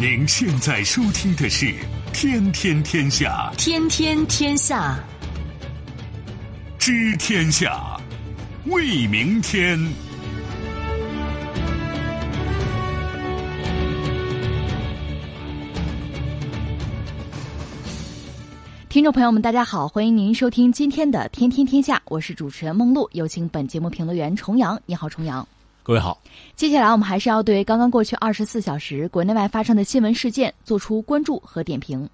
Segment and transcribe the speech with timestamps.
[0.00, 1.66] 您现在收听的是
[2.14, 4.98] 《天天天下》，天天天下，
[6.78, 8.00] 知天下，
[8.64, 9.78] 为明天。
[18.88, 24.80] 听众朋友们，大家好，欢迎您收听今天的《天天天下》，我是主持人梦露，有请本节目评论员重阳。
[24.86, 25.46] 你好，重阳。
[25.82, 26.20] 各位好，
[26.54, 32.08] 接下来我们还是要对刚刚过去二十四小时国内外发生的新闻事件做出关注和点评。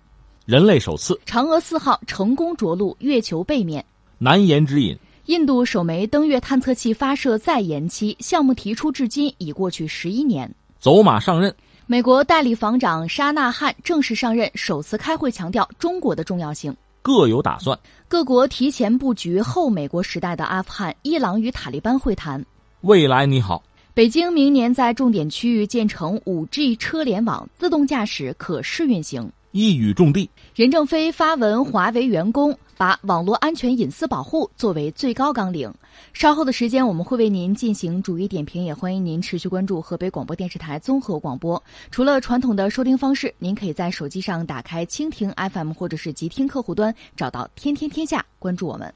[0.45, 3.85] 人类首次嫦娥四号成功着陆月球背面，
[4.19, 4.97] 难言之隐。
[5.27, 10.49] 印度首枚登月探测器发射再延期，项目提出至今已过去十一年。
[10.79, 11.53] 走马上任，
[11.87, 16.75] 美国代理防长沙纳汉正式上任，首次开会强调中国的重要性。
[17.03, 17.77] 各有打算，
[18.07, 22.45] 各国提前布局后美国时代的阿富汗、伊朗与塔利班会谈。
[22.87, 23.65] 未来你好。
[23.95, 30.31] 北京明年在重点区域建成 5G 车联网，自动驾驶可试运行，一语中的。
[30.55, 35.69] 任正非发文华为员工，把网络安全隐私保护作为最高纲领。
[36.13, 41.61] 稍后的时间我们会为您进行逐一点评，也欢迎您持续关注河北广播电视台综合广播。
[41.91, 48.95] 除了传统的收听方式，您可以在手机上打开蜻蜓 FM 或者是极听客户端，找到天天天下，关注我们。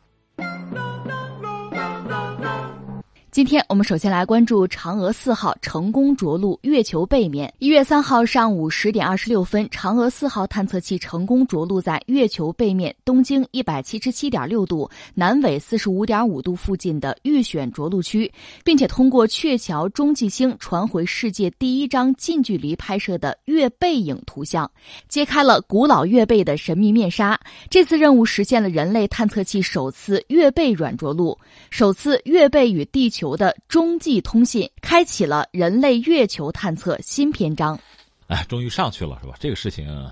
[3.31, 7.53] 今天我们首先来关注嫦娥四号成功着陆月球背面。
[7.61, 18.29] 一月三号上午十点二十六分，嫦娥四号探测器成功着陆在月球背面东经一百七十七点六度、南纬四十五点五度附近的预选着陆区，
[18.65, 24.69] 并且通过鹊桥中继星传回世界第一张近距离拍摄的月背影图像，
[25.09, 27.39] 揭开了古老月背的神秘面纱。
[27.69, 31.39] 这次任务实现了人类探测器首次月背软着陆，
[31.71, 33.20] 首次月背与地球。
[33.21, 37.79] 球的中继通信开启了人类月球探测新篇章。
[38.29, 39.35] 哎，终于上去了，是吧？
[39.39, 40.11] 这个事情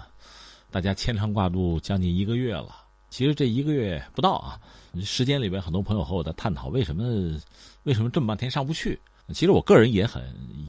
[0.70, 2.84] 大家牵肠挂肚将近一个月了。
[3.08, 4.60] 其实这一个月不到啊，
[5.02, 7.34] 时间里边很多朋友和我在探讨为什么
[7.84, 9.00] 为什么这么半天上不去。
[9.32, 10.22] 其实我个人也很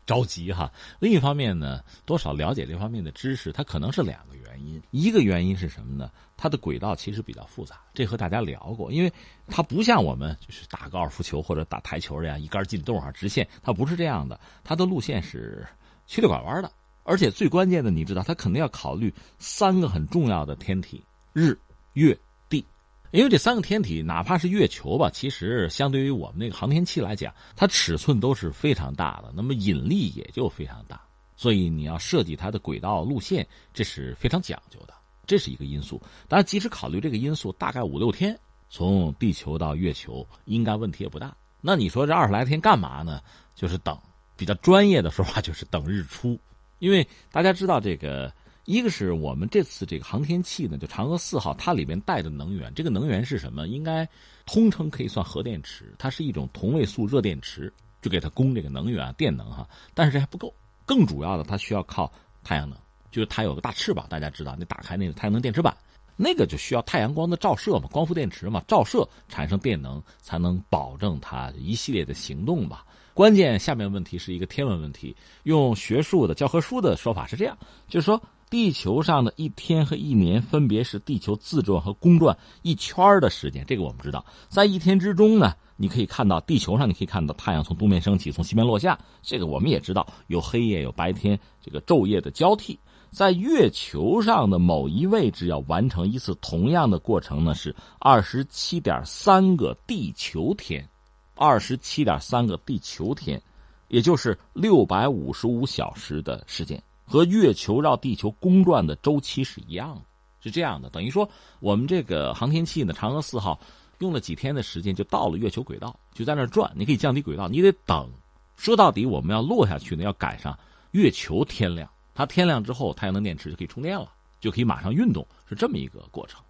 [0.05, 0.71] 着急哈。
[0.97, 4.81] 另一方面呢，多少了解这方面的知识，它可能是两个原因。
[4.91, 6.09] 一个原因是什么呢？
[6.39, 9.11] 它的轨道其实比较复杂，这和大家聊过，因为
[9.47, 15.67] 它不像我们就是打高尔夫球或者打台球这样一杆进洞啊直线，它不是这样的，它的路线是
[16.07, 16.71] 曲里拐弯的。
[17.03, 21.57] 而且最关键的，你知道，它肯定要考虑三个很重要的天体：日、
[21.93, 22.17] 月。
[22.47, 22.65] 地
[23.11, 31.01] 因为这三个天体，哪怕是月球吧，其实相对于我们那个航天器来讲，它尺寸都是非常大的，那么引力也就非常大。
[31.35, 34.93] 所以你要设计它的轨道路线，这是非常讲究的，
[35.29, 36.01] 这是一个因素。
[36.27, 38.37] 当然，即使考虑这个因素，大概五六天
[38.69, 41.33] 从地球到月球，应该问题也不大。
[41.61, 43.21] 那你说这二十来天干嘛呢？
[43.55, 43.97] 就是等，
[44.35, 46.37] 比较专业的说法就是等日出。
[46.79, 48.33] 因为大家知道这个。
[48.65, 53.67] 一个是我们这次这个航天器呢，就嫦娥四号，它里面带的能源，这个能源是什么？
[53.67, 54.07] 应该
[54.45, 59.67] 通称可以算核电池，它是一种同位素热电池，就给它供这个能源电能哈。
[59.95, 60.53] 但是这还不够，
[60.85, 62.11] 更主要的它需要靠
[62.43, 62.77] 太阳能，
[63.11, 65.75] 就是它有个大翅膀，大家知道，你打开那个太阳能电池板，
[66.15, 72.85] 那个就需要太阳光的照射嘛，光伏电池嘛，照射产生电能，才能保证它一系列的行动吧。
[73.13, 78.21] 关键下面问题是一个天文问题，用学术的教科书的说法是这样，就是说。
[78.49, 84.25] 地球上的一天和一年分别是地球自转和公转一圈的时间，这个我们知道。
[84.47, 92.79] 在一天之中呢，你可以看到地球上，你可以看到太阳从东面升起，从西面落下，这个我们也知道，有黑夜，有白天，这个昼夜的交替。
[93.11, 100.87] 在月球上的某一位置要完成一次同样的过程呢，是二十七点三个地球天，
[101.35, 103.41] 二十七点三个地球天，
[103.87, 106.81] 也就是六百五十五小时的时间。
[107.05, 110.01] 和月球绕地球公转的周期是一样的，
[110.41, 111.27] 是这样的，等于说
[111.59, 113.59] 我们这个航天器呢，嫦娥四号
[113.97, 116.71] 用了几天的时间就到了月球轨道，就在那转。
[116.75, 118.07] 你可以降低轨道，你得等。
[118.55, 120.55] 说到底，我们要落下去呢，要赶上
[120.91, 124.11] 月球天亮，它天亮之后，太阳能电池就可以充电了，
[124.41, 126.43] 就可以马上运动，是这么一个过程，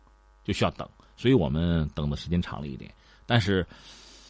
[0.43, 0.89] 就需要等。
[1.15, 2.91] 所以我们等的时间长了一点，
[3.27, 3.63] 但是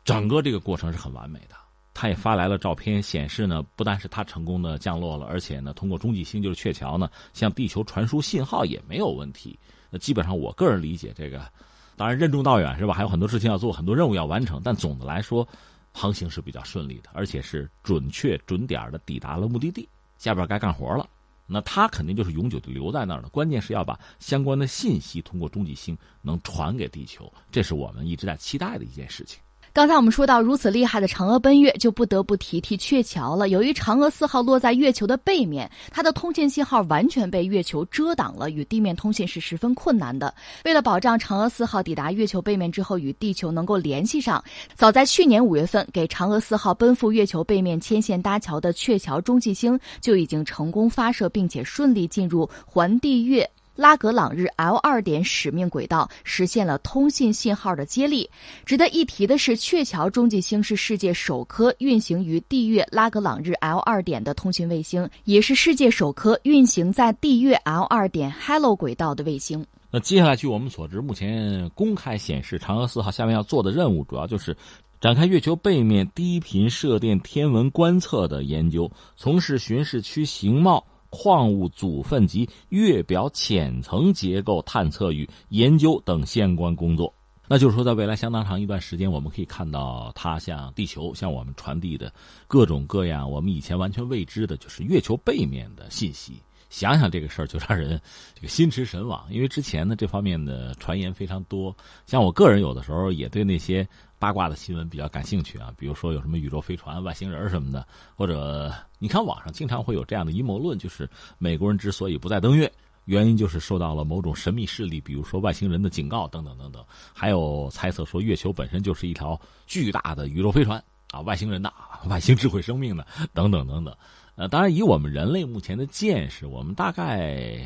[0.03, 1.55] 整个这个过程是很完美的。
[1.93, 9.57] 他也发来了照片，显示呢，不但是他成功的降落了，而且呢，通过中继星就是鹊桥呢，向地球传输信号也没有问题。
[9.89, 11.49] 那基本上，我个人理解，这个
[11.95, 12.93] 当然任重道远是吧？
[12.93, 15.47] 还有很多事情要做，很多任务要完成，但总的来说，
[15.93, 19.87] 航行是比较顺利的，而且是准确准点的抵达了目的地。
[20.17, 21.07] 下边该干活了，
[21.49, 23.29] 那它肯定就是永久的留在那儿的。
[23.29, 29.41] 关键是要把相关的信息通过中继星能传给地球，这是我们一直在期待的一件事情。
[29.79, 33.47] 刚才我们说到如此厉害的嫦娥奔月，就不得不提提鹊桥了。
[33.47, 40.35] 由于嫦娥四号落在月球的背面，它的通信信号完全被月球遮挡了，与地面通信是十分困难的。
[40.65, 44.43] 为了保障嫦娥四号抵达月球背面之后与地球能够联系上，
[44.75, 53.49] 早在去年五月份，给嫦娥四号奔赴月球背面牵线搭桥的鹊桥中继星就已经成功发射，并且顺利进入环地月。
[53.79, 58.29] 拉格朗日 L 二点使命轨道实现了通信信号的接力。
[58.65, 69.65] 值得一提的是，鹊桥中继星是世界首颗运行于地月拉格朗日 L 二点的通讯卫星，也是世界首颗运行在地月 L 二点 Hello 轨道的卫星。
[69.89, 74.55] 那接下来，据我们所知，目前公开显示，嫦娥四号下面要做的任务，主要就是
[74.99, 80.85] 展开月球背面低频射电天文观测的研究，从事巡视区形貌。
[81.09, 87.13] 矿物组分及月表浅层结构探测与研究等相关工作，
[87.47, 92.13] 那就是说，在未来相当长一段时间，我们可以看到它向地球向我们传递的
[92.47, 96.33] 各种各样我们以前完全未知的，就是月球背面的信息。
[96.69, 97.99] 想想这个事儿，就让人
[98.35, 99.25] 这个心驰神往。
[99.31, 101.75] 因为之前呢，这方面的传言非常多。
[102.05, 103.87] 像我个人有的时候也对那些
[104.19, 112.71] 八卦的新闻比较感兴趣啊，比如说有什么宇宙飞船、外星人什么的，或者你看网上经常会有这样的阴谋论，就是美国人之所以不再登月，
[113.05, 116.83] 原因就是受到了某种神秘势力，比如说外星人的警告等等等等。
[117.13, 121.73] 还有猜测说月球本身就是一条巨大的宇宙飞船啊，外星人的、
[122.09, 123.95] 外星智慧生命的等等等等。
[124.35, 127.57] 呃，当然，以我们人类目前的见识，我们大概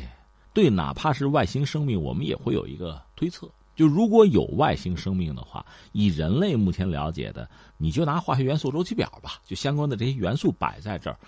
[0.52, 3.48] 对哪怕是外星生命，我们也会有一个推测。
[3.74, 11.18] 就如果有外星生命的话，以人类目前了解的，你就拿化学元素周期表吧，就相关的这些元素摆在这儿。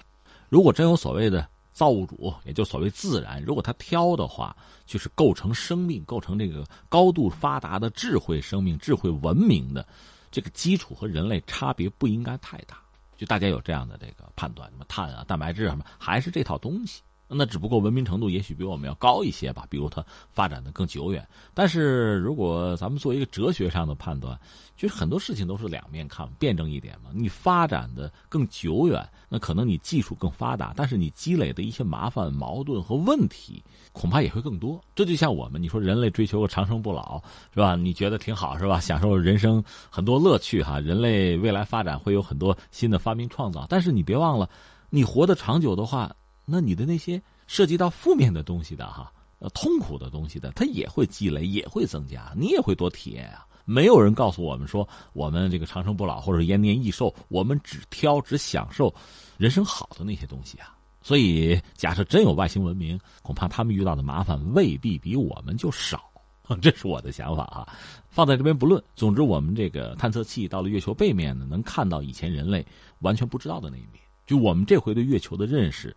[0.48, 4.56] 如果真有所谓的造物主，也就所谓自然，如果他挑的话，
[4.87, 9.87] 就是构成生命、构成这个高度发达的智慧生命、智慧文明的
[10.31, 12.78] 这个基础和人类差别不应该太大。
[13.16, 17.02] 就大家有这样的这个判断，什么碳啊、蛋白质什么，还是这套东西。
[17.28, 21.26] 那只不过文明程度也许比我们要高一些吧，比如它发展的更久远。
[21.52, 24.38] 但是如果咱们做一个哲学上的判断，
[24.76, 27.11] 就是很多事情都是两面看，辩证一点嘛。
[27.12, 33.61] 你发展的更久远，那可能你技术更发达，但是你积累的一些麻烦、矛盾和问题，
[33.93, 34.81] 恐怕也会更多。
[34.94, 37.20] 这就像我们，你说人类追求个长生不老，
[37.52, 37.75] 是吧？
[37.75, 38.79] 你觉得挺好，是吧？
[38.79, 40.79] 享受人生很多乐趣哈。
[40.79, 44.49] 人类未来发展会有很多新的发明创造，但是你别忘了，
[44.90, 46.14] 你活得长久的话。
[46.46, 53.44] 那你的那些涉及到负面的东西的哈，呃，痛苦的东西的，它也会积累，也会增加，你也会多体验啊。
[53.64, 58.94] 没有人告诉我们说，我们这个长生不老或者延年益寿，我们只挑只享受
[59.37, 60.72] 人生好的那些东西啊。
[61.02, 66.00] 所以，假设真有外星文明，恐怕他们遇到的麻烦未必比我们就少。
[66.62, 67.66] 这是我的想法啊，
[68.08, 68.81] 放在这边不论。
[68.94, 72.64] 总之，我们这个探测器到了月球背面呢，能看到以前人类
[73.00, 74.00] 完全不知道的那一面。
[74.28, 75.94] 就我们这回对月球的认识。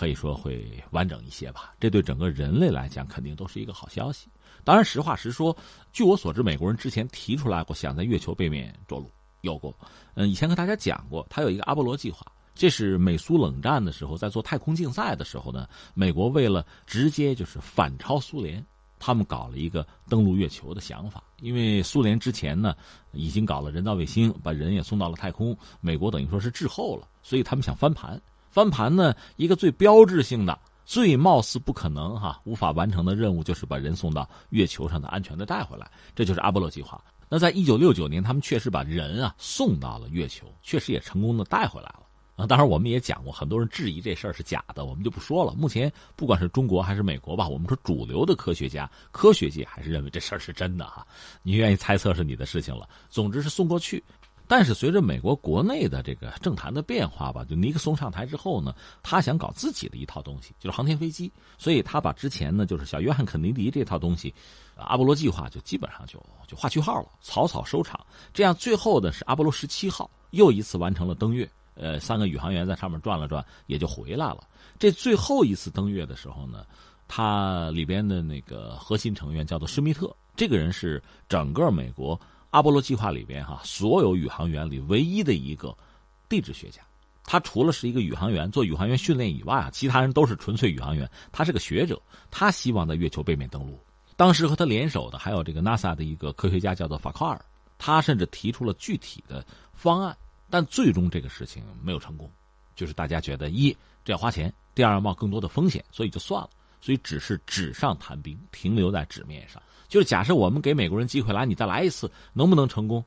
[0.00, 4.28] 可以说会完整一些吧，这对整个人类来讲肯定都是一个好消息。
[4.64, 5.54] 当然，实话实说，
[5.92, 9.10] 据我所知，美国人之前提出来过想在月球背面着陆，
[9.42, 9.76] 有过。
[10.14, 12.24] 嗯，以前跟大家讲过，他有一个阿波罗计划，
[12.54, 18.64] 这是美苏冷战的时候在做太空竞赛的时候呢，美国为了直接就是反超苏联，
[18.98, 21.22] 他们搞了一个登陆月球的想法。
[21.40, 22.74] 因为苏联之前呢
[23.12, 28.18] 已经搞了人造卫星，把人也送到了太空，美国等于说是滞后了，所以他们想翻盘。
[28.50, 29.14] 翻盘呢？
[29.36, 35.88] 一个最标志性的、最貌似不可能哈、无法完成的任务，就是把人送到月球上的安全的带回来。
[36.14, 37.02] 这就是阿波罗计划。
[37.28, 42.00] 那在一九六九年，他们确实把人啊送到了月球，确实也成功的带回来了。
[42.34, 45.52] 啊，当然我们也讲过，很多人质疑这事儿是假的，我们就不说了。
[45.52, 51.06] 目前不管是中国还是美国吧，我们说主流的科学家、科学界还是认为这事儿是真的哈。
[51.42, 52.88] 你愿意猜测是你的事情了。
[53.10, 54.02] 总之是送过去。
[54.50, 64.34] 但是随着美国国内的这个政坛的变化吧，就尼克松上台之后呢，他想搞自己的一套东西，就是航天飞机，所以他把之前呢就是小约翰肯尼迪这套东西，
[64.74, 68.04] 阿波罗计划就基本上就就画句号了，草草收场。
[68.34, 74.40] 这样最后的是阿波罗十七号又一次完成了登月，呃，三个宇航员在上面转了转也就回来了。
[74.80, 76.66] 这最后一次登月的时候呢，
[77.06, 82.20] 他里边的那个核心成员叫做施密特，这个人是整个美国。
[82.50, 85.76] 阿波罗计划里边，哈，所有宇航员里唯一的一个
[86.28, 86.82] 地质学家，
[87.24, 91.08] 他除了是一个宇航员做宇航员训练以外啊，其他人都是纯粹宇航员。
[91.30, 93.78] 他是个学者，他希望在月球背面登陆。
[94.16, 97.40] 当时和他联手的还有这个 NASA 的一个科学家叫做法克尔，
[97.78, 100.16] 他甚至提出了具体的方案，
[100.50, 102.30] 但最终这个事情没有成功，
[102.74, 109.62] 就是大家觉得一这要花钱，第二要冒更多的风险，所以就算了，所以只是纸上谈兵，停留在纸面上。
[109.90, 113.04] 就是假设我们给美国人机会来，你再来一次，能不能成功？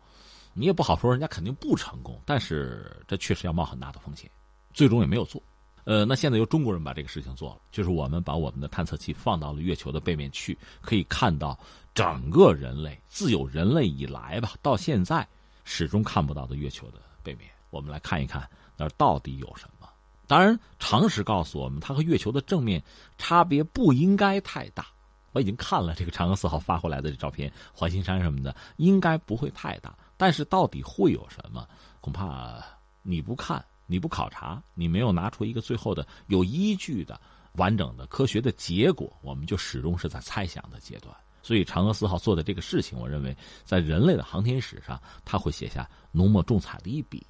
[0.53, 4.29] 你也不好说人家肯定不成功，但是这确实要冒很大的风险，
[4.73, 5.41] 最终也没有做。
[5.85, 11.57] 呃，那现在由中国人把这个事情做了，就是我们把我们的探测器放到了月球的背面去，可以看到
[11.95, 15.27] 整个人类自有人类以来吧，到现在
[15.63, 17.49] 始终看不到的月球的背面。
[17.69, 18.47] 我们来看一看
[18.77, 19.89] 那到底有什么。
[20.27, 22.81] 当然，常识告诉我们，它和月球的正面
[23.17, 24.85] 差别不应该太大。
[25.33, 29.93] 我已经看了这个嫦娥四号发回来的这照片，环形山什么的，应该不会太大。
[30.15, 31.67] 但是到底会有什么？
[31.99, 32.63] 恐怕
[33.01, 33.63] 你不看。
[33.85, 37.19] 你不考察，你没有拿出一个最后的有依据的
[37.55, 41.13] 完整的科学的结果，我们就始终是在猜想的阶段。
[41.43, 43.35] 所以，嫦娥四号做的这个事情，我认为
[43.65, 47.27] 在人类的航天史上，它会写下浓墨重彩的一笔。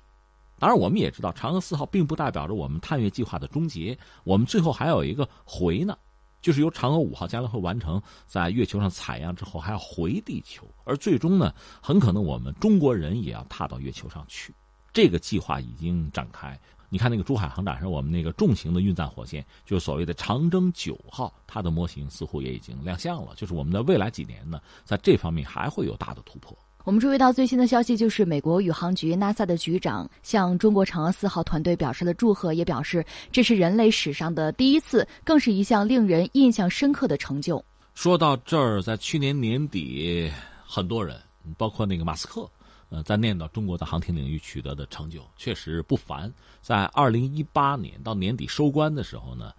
[0.60, 5.98] 当然，我们也知道，嫦娥四号并不代表着我们探月计划的终结，我们最后还有一个回呢，
[6.44, 14.54] 就是由嫦娥五号将来会完成在月球上采样之后，还要回地球，而最终呢，很可能我们中国人也要踏到月球上去。
[14.92, 16.60] 这个计划已经展开。
[16.90, 23.34] 你看那个珠海航展上，我们那个重型的运载火箭，就是所谓的长征九号，它的模型似乎也已经亮相了。
[23.36, 26.56] 就是我们的未来几年呢，在这方面还会有大的突破。
[26.86, 37.64] 我们注意到最新的消息，就是美国宇航局 NASA 的局长向中国嫦娥四号团队表示了祝贺，也表示这是人类史上的第一次，更是一项令人印象深刻的成就。
[37.94, 40.30] 说到这儿，在去年年底，
[40.66, 41.18] 很多人，
[41.58, 42.50] 包括那个马斯克。
[42.90, 46.32] 呃，在念叨中国的航天领域取得的成就确实不凡。
[46.62, 49.52] 在二零一八年到年底收官的时候呢，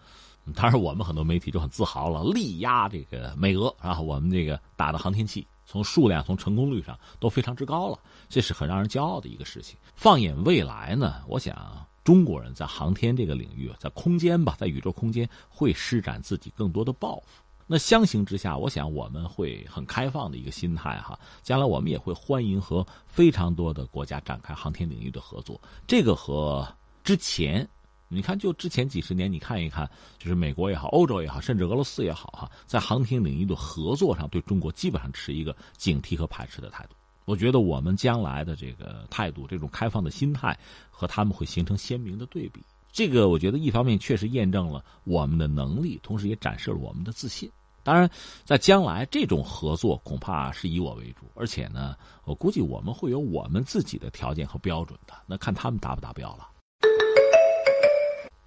[0.54, 9.76] 当然我们很多媒体就很自豪了，力压这个美俄啊，我们这个打的航天器从数量、从成功率上都非常之高了，这是很让人骄傲的一个事情。
[9.94, 17.42] 放眼未来呢，我想中国人在航天这个领域，在空间吧，在宇宙空间会施展自己更多的抱负。
[17.66, 21.18] 那相形之下，我想我们会很开放的一个心态哈。
[21.42, 25.58] 将来我们也会欢迎和非常多的国家展开航天领域的合作。
[25.86, 26.68] 这个和
[27.02, 27.66] 之前，
[28.08, 36.94] 你看就之前几十年，你看一看，就是美国也好，欧洲也好，甚至俄罗斯也好哈，在航天领域的合作上，对中国基本上持一个警惕和排斥的态度。
[37.24, 40.56] 我觉得我们将来的这个态度，这种开放的心态，
[40.90, 42.62] 和他们会形成鲜明的对比。
[42.92, 47.50] 这个我觉得一方面确实验证了我们的能力，同时也展示了我们的自信。
[47.82, 48.08] 当然，
[48.44, 56.48] 在将来这种合作恐怕是以我为主，而且呢，我估计我们会有我们自己的条件和标准的，那看他们达不达标了。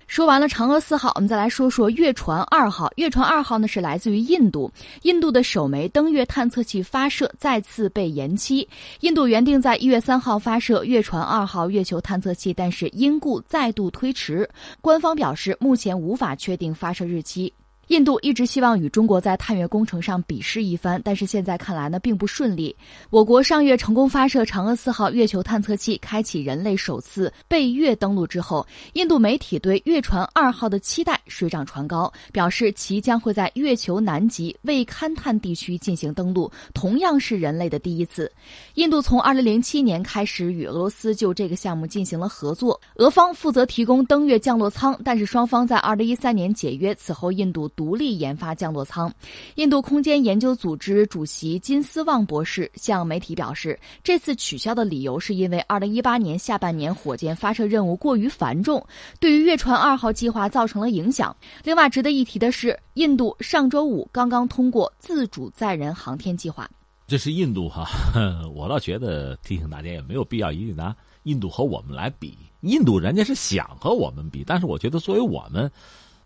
[0.08, 2.90] 说完了嫦娥四号，我们再来说说月船二号。
[2.96, 4.72] 月船二号呢是来自于印度，
[5.04, 8.68] 印度的首枚登月探测器发射再次被延期。
[9.02, 14.50] 印度原定在一月三号发射月船二号月球探测器，但是因故再度推迟。
[14.80, 17.54] 官方表示目前无法确定发射日期。
[17.88, 22.76] 印度一直希望与中国在探月工程上比试一番，但是现在看来呢，并不顺利。
[23.10, 38.30] 我国上月成功发射嫦娥四号月球探测器，开启人类首次被月登陆之后，印度媒体对月船二号的期待水涨船高，表示其将会在月球南极未勘探地区进行登陆，同样是人类的第一次。
[38.74, 47.72] 印度从2007年开始与俄罗斯就这个项目进行了合作，俄方负责提供登月降落舱，但是双方在2013年解约，此后印度。
[47.78, 49.14] 独立研发降落舱，
[49.54, 58.84] 印度空间研究组织主席金斯旺博士向媒体表示，这次取消的理由是因为2018年下半年火箭发射任务过于繁重，
[59.20, 61.34] 对于月船二号计划造成了影响。
[61.64, 66.68] 另外，值得一提的是，印度上周五刚刚通过自主载人航天计划。
[67.06, 67.86] 这是印度哈，
[68.56, 70.94] 我倒觉得提醒大家也没有必要一定拿
[71.24, 72.36] 印度和我们来比。
[72.62, 75.72] 印度人家是想和我们比，但是我觉得作为我们。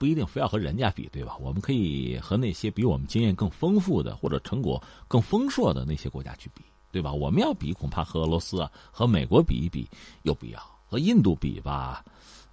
[0.01, 1.37] 不一定非要和人家比，对吧？
[1.37, 7.13] 我们可以和那些比我们经验更丰富的或者成果更丰硕的那些国家去比，对吧？
[7.13, 9.87] 我们要比，恐怕和俄罗斯啊、和美国比一比
[10.23, 12.03] 有必要；和印度比吧，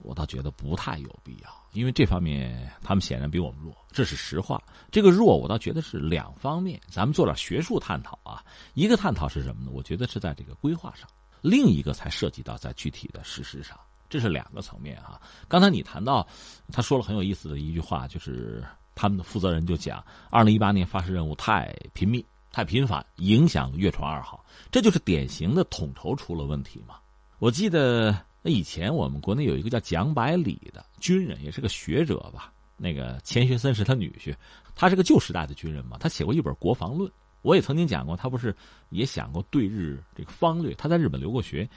[0.00, 4.62] 我倒觉得不太有必要，因为这方面他们显然比我们弱，这是实话。
[4.90, 6.78] 这个弱，我倒觉得是两方面。
[6.90, 9.70] 咱们做点学术探讨啊，一个探讨是什么呢？
[9.72, 11.08] 我觉得是在这个规划上，
[11.40, 13.74] 另一个才涉及到在具体的实施上。
[14.08, 15.20] 这是两个层面哈。
[15.48, 16.26] 刚才你谈到，
[16.72, 26.96] 他说了很有意思的一句话，就是他们的负责人就讲，二零一八年发射任务太频密、太频繁，影响月船二号，这就是典型的统筹出了问题嘛。
[27.38, 32.52] 我记得那以前我们国内有一个叫蒋百里的军人，也是个学者吧。
[32.76, 34.34] 那个钱学森是他女婿，
[34.74, 37.10] 他是个旧时代的军人嘛，他写过一本《国防论》，
[37.42, 38.54] 我也曾经讲过，他不是
[38.90, 41.68] 也想过对日这个方略，他在日本留过学。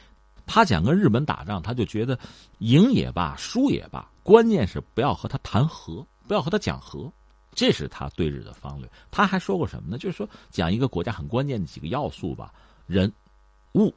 [0.45, 2.17] 他想跟日本打仗，他就觉得
[2.60, 7.12] 赢也罢，输也罢，关键是不要和他谈和，不要和他讲和，
[7.53, 8.89] 这是他对日的方略。
[9.10, 9.98] 他还说过什么呢？
[9.98, 12.53] 就是说讲一个国家很关键的几个要素吧：
[12.86, 13.12] 人、
[13.74, 13.93] 物、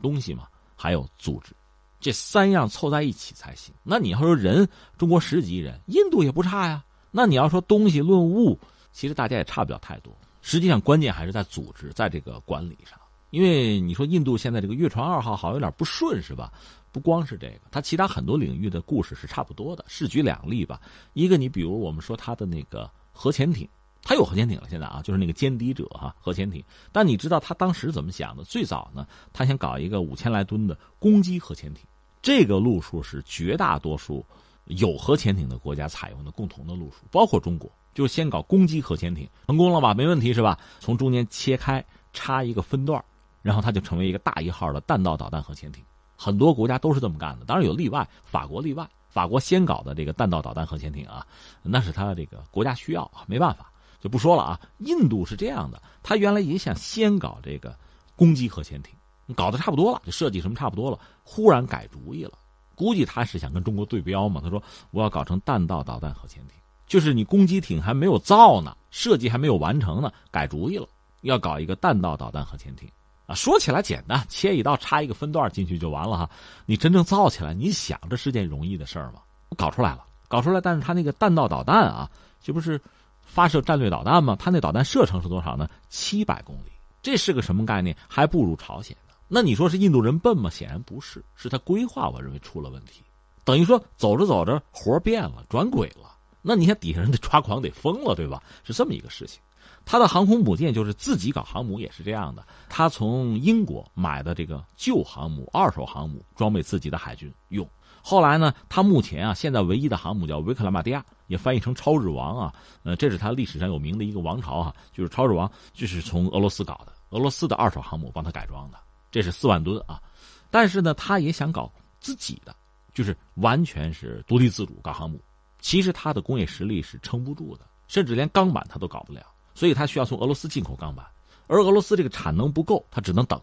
[0.00, 1.54] 东西嘛，还有组织，
[2.00, 3.74] 这三样凑在一起才行。
[3.82, 6.84] 那你要说人，中国十几亿人，印度也不差呀。
[7.10, 8.58] 那你要说东西论物，
[8.92, 10.12] 其实大家也差不了太多。
[10.40, 12.98] 实际上，关键还是在组织，在这个管理上。
[13.32, 16.52] 因为你说印度现在这个月船二号好像有点不顺，是吧？
[16.92, 19.82] 不光是这个，它其他很多领域的故事是差不多的。
[19.88, 20.78] 是举两例吧，
[21.14, 23.66] 一个你比如我们说它的那个核潜艇，
[24.02, 26.62] 它有核潜艇了，现在啊，就是那个歼敌者哈核潜艇。
[26.92, 28.44] 但你知道他当时怎么想的？
[28.44, 31.86] 最早呢，他想搞一个五千来吨的攻击核潜艇，
[32.20, 34.22] 这个路数是绝大多数
[34.66, 39.94] 有核潜艇的国家采用的共同的路数，包括中国，就先搞攻击核潜艇，成功了吧？
[39.94, 40.58] 没问题是吧？
[40.78, 43.02] 从中间切开插一个分段，
[43.42, 45.84] 然后它就成为一个大一号的弹道导弹核潜艇。
[46.16, 48.88] 很多国家都是这么干的，当然有例外，法国例外。
[49.08, 51.26] 法国先搞的这个弹道导弹核潜艇啊，
[51.62, 53.70] 那是他这个国家需要啊，没办法，
[54.00, 54.58] 就不说了啊。
[54.78, 57.78] 印度是这样的，他原来也想先搞这个
[58.16, 58.94] 攻击核潜艇，
[59.36, 62.32] 搞得差不多了，就设计什么差不多了，忽然改主意了。
[62.74, 66.56] 估计他是想跟中国对标嘛，他说我要搞成弹道导弹核潜艇，
[66.86, 70.88] 就是你攻击艇还没有造呢，设计还没有完成呢，改主意了，
[71.20, 72.88] 要搞一个弹道导弹核潜艇。
[73.26, 76.28] 啊，说起来简单，切一刀插一个分段进去就完了哈。
[76.66, 79.20] 你真正造起来，你想这是件容易的事儿吗？
[79.56, 82.10] 搞出来了，搞出来，但是它那个弹道导弹啊，
[82.42, 82.80] 这不是
[83.24, 84.36] 发射战略导弹吗？
[84.38, 85.68] 它那导弹射程是多少呢？
[85.88, 87.96] 七百公里，这是个什么概念？
[88.08, 89.14] 还不如朝鲜呢。
[89.28, 90.50] 那你说是印度人笨吗？
[90.50, 93.02] 显然不是，是他规划，我认为出了问题。
[93.44, 96.12] 等于说走着走着活变了，转轨了。
[96.42, 98.42] 那你看底下人得抓狂，得疯了，对吧？
[98.64, 99.40] 是这么一个事情。
[99.84, 102.46] 他的航空母舰就是自己搞航母，也是这样的。
[102.68, 107.68] 他从英国买的这个旧航母、二手航母，装备自己的海军用。
[108.04, 112.52] 后来呢，他目前啊，现在唯一的航母叫维克拉玛蒂亚，也翻译成超日王啊。
[112.82, 118.78] 呃，这是他历史上有名的一个王朝啊，就是超日王，就是从俄罗斯搞的，俄罗斯的二手航母帮他改装的，
[119.10, 120.02] 这是四万吨啊。
[120.50, 122.54] 但是呢，他也想搞自己的，
[122.92, 125.20] 就是完全是独立自主搞航母。
[125.60, 129.22] 其实他的工业实力是撑不住的，甚至连钢板他都搞不了。
[129.54, 131.04] 所以，他需要从俄罗斯进口钢板，
[131.46, 133.40] 而俄罗斯这个产能不够，他只能等。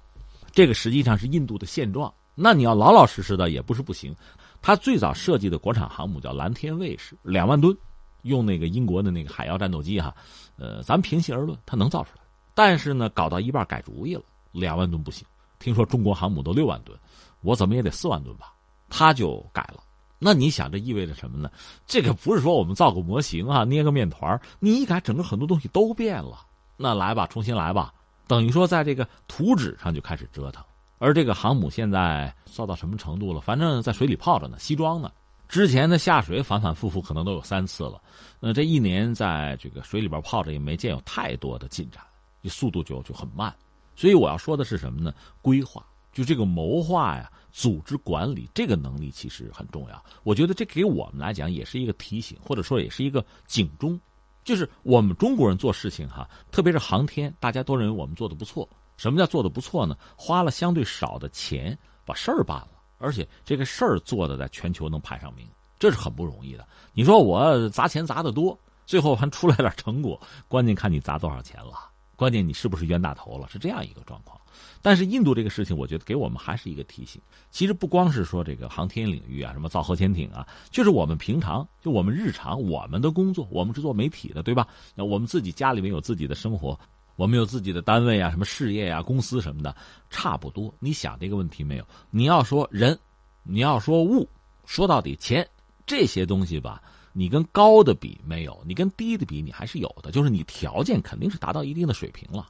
[0.52, 2.12] 这个实际上是印度的现状。
[2.34, 4.16] 那你要老老实实的也不是不行。
[4.62, 7.76] 他最早设计的国产航母叫蓝天卫士，两万吨，
[8.24, 10.16] 用那个英国的那个海妖战斗机哈。
[10.58, 12.22] 呃，咱们平心而论，它能造出来。
[12.54, 15.26] 但是呢，搞到一半改主意了，两万吨不行。
[15.60, 16.98] 听说中国航母都六万吨，
[17.42, 18.54] 我怎么也得四万吨吧？
[18.90, 19.84] 他就改了。
[20.20, 21.50] 那你想，这意味着什么呢？
[21.88, 26.46] 这个不是说我们造个模型啊，捏个面团你一改，整个很多东西都变了。
[26.76, 27.94] 那来吧，重新来吧，
[28.28, 30.64] 等于说在这个图纸上就开始折腾。
[30.98, 33.40] 而这个航母现在造到什么程度了？
[33.40, 35.10] 反正在水里泡着呢，西装呢。
[35.48, 38.00] 之前的下水反反复复可能都有三次了。
[38.40, 42.04] 那这一年在这个水里边泡着，也没见有太多的进展，
[42.44, 43.56] 这速度就就很慢。
[43.96, 45.14] 所以我要说的是什么呢？
[45.42, 47.32] 规划，就这个谋划呀。
[47.60, 54.00] 组织管理这个能力其实很重要，我觉得这给我们来讲也是一个提醒，或者说也是一个警钟，
[54.46, 58.66] 就是我们中国人做事情哈，特别是航天，大家都认为我们做的不错。
[58.96, 59.98] 什么叫做的不错呢？
[60.16, 65.46] 花了相对少的钱把事儿办了，而且这个事儿做的在全球能排上名，
[65.78, 66.66] 这是很不容易的。
[66.94, 70.18] 你说我砸钱砸的多，最后还出来点成果，
[70.48, 74.39] 关键看你砸多少钱了，关键你是不是冤大头了，是这样一个状况。
[74.82, 77.22] 但是印度这个事情，我觉得给我们还是一个提醒。
[77.52, 84.68] 其实不光是说这个航天领域啊，什么造核潜艇啊，就是我们平常就我们日常我们的工作，我们是做媒体的，对吧？
[84.96, 86.80] 那我们自己家里面有自己的生活，
[87.16, 89.76] 我们有自己的单位啊，什么事业啊、公司什么的，
[90.10, 90.74] 差不多。
[90.80, 91.86] 你想这个问题没有？
[92.10, 92.98] 你要说人，
[93.44, 94.28] 你要说物，
[94.66, 95.48] 说到底钱
[95.86, 102.48] 这些东西吧，你跟高的比没有，你跟低的比你还是有的，就是你条件肯定是达到一定的水平了。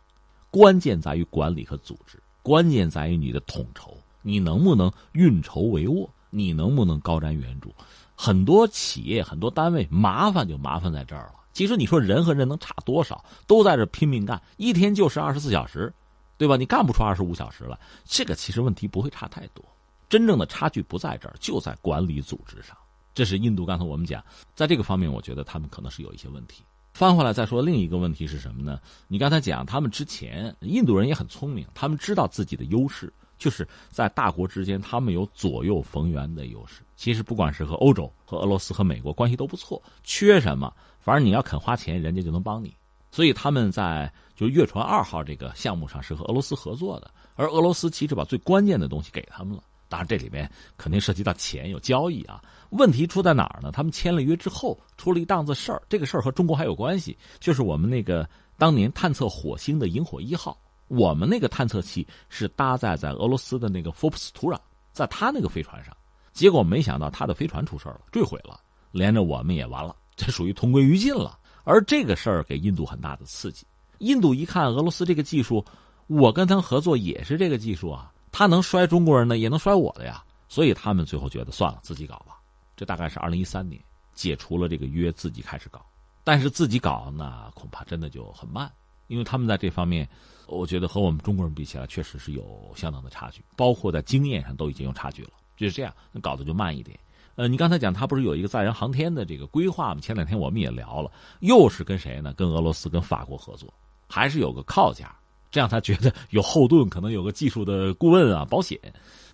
[0.51, 7.69] 关键在于管理和组织，关键在于你的统筹，你能不能运筹帷幄，你能不能高瞻远瞩？
[8.15, 11.35] 很多企业、很多单位麻烦就麻烦在这儿了。
[11.53, 13.23] 其实你说人和人能差多少？
[13.47, 15.91] 都在这拼命干，一天就是二十四小时，
[16.37, 16.57] 对吧？
[16.57, 19.63] 你干不出二十五小时来，这个其实问题不会差太多。
[20.09, 22.75] 真正的差距不在这儿，就在管理组织上。
[23.13, 24.23] 这是印度刚才我们讲，
[24.55, 26.63] 在这个方面，我觉得他们可能是有一些问题。
[26.99, 28.77] 翻回来再说另一个问题是什么呢？
[29.07, 36.81] 你刚才讲，他们之前印度人也很聪明，他们知道自己的优势，就是在大国之间，他们有左右逢源的优势。
[36.97, 42.75] 其实不管是和欧洲、和俄罗斯、和美国关系都不错，缺什么，反正你要肯花钱，人家就能帮你。
[43.11, 49.63] 所以他们在就月船二号这个项目上是和俄罗斯合作的，而俄罗斯其实把最关键的东西给他们了。
[49.89, 52.41] 当然，这里面肯定涉及到钱，有交易啊。
[52.69, 53.71] 问题出在哪儿呢？
[53.71, 55.81] 他们签了约之后，出了一档子事儿。
[55.89, 60.55] 这个事儿和中国还有关系，就是我们那个当年探测火星的萤火一号，
[60.87, 64.59] 我们那个探测器是搭载在俄罗斯的那个福布斯土壤，
[64.93, 65.97] 在他那个飞船上，
[66.31, 68.59] 结果没想到他的飞船出事了，坠毁了，
[68.91, 71.39] 连着我们也完了，这属于同归于尽了。
[71.63, 73.65] 而这个事儿给印度很大的刺激，
[73.97, 75.65] 印度一看俄罗斯这个技术，
[76.05, 82.39] 我跟他合作也是这个技术啊，他能摔中国人呢，也能摔我的呀，所以他们最后觉得算了，自己搞吧。
[82.75, 83.81] 这大概是二零一三年
[84.13, 85.85] 解除了这个约，自己开始搞，
[86.23, 88.71] 但是自己搞那恐怕真的就很慢，
[89.07, 90.07] 因为他们在这方面。
[90.51, 95.29] 我觉得和我们中国人比起来，确实是有相当的差距，包括在经验上都已经有差距了。
[95.55, 96.99] 就是这样，那搞得就慢一点。
[97.35, 100.01] 呃，你刚才讲他不是有一个载人航天的这个规划吗？
[100.01, 101.11] 前两天我们也聊了，
[101.41, 102.33] 又是跟谁呢？
[102.33, 103.71] 跟俄罗斯、跟法国合作，
[104.07, 105.15] 还是有个靠家，
[105.51, 108.79] 这样他觉得有后盾，可能有个技术的顾问啊，保险。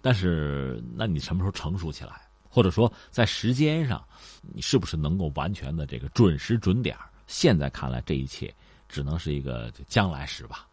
[0.01, 2.11] 但是，那你什么时候成熟起来？
[2.47, 4.01] 或者说在时间上，
[4.41, 6.95] 你是不是能够完全的这个准时准点？
[7.27, 8.53] 现在看来，这一切
[8.87, 10.65] 只能是一个将来时吧。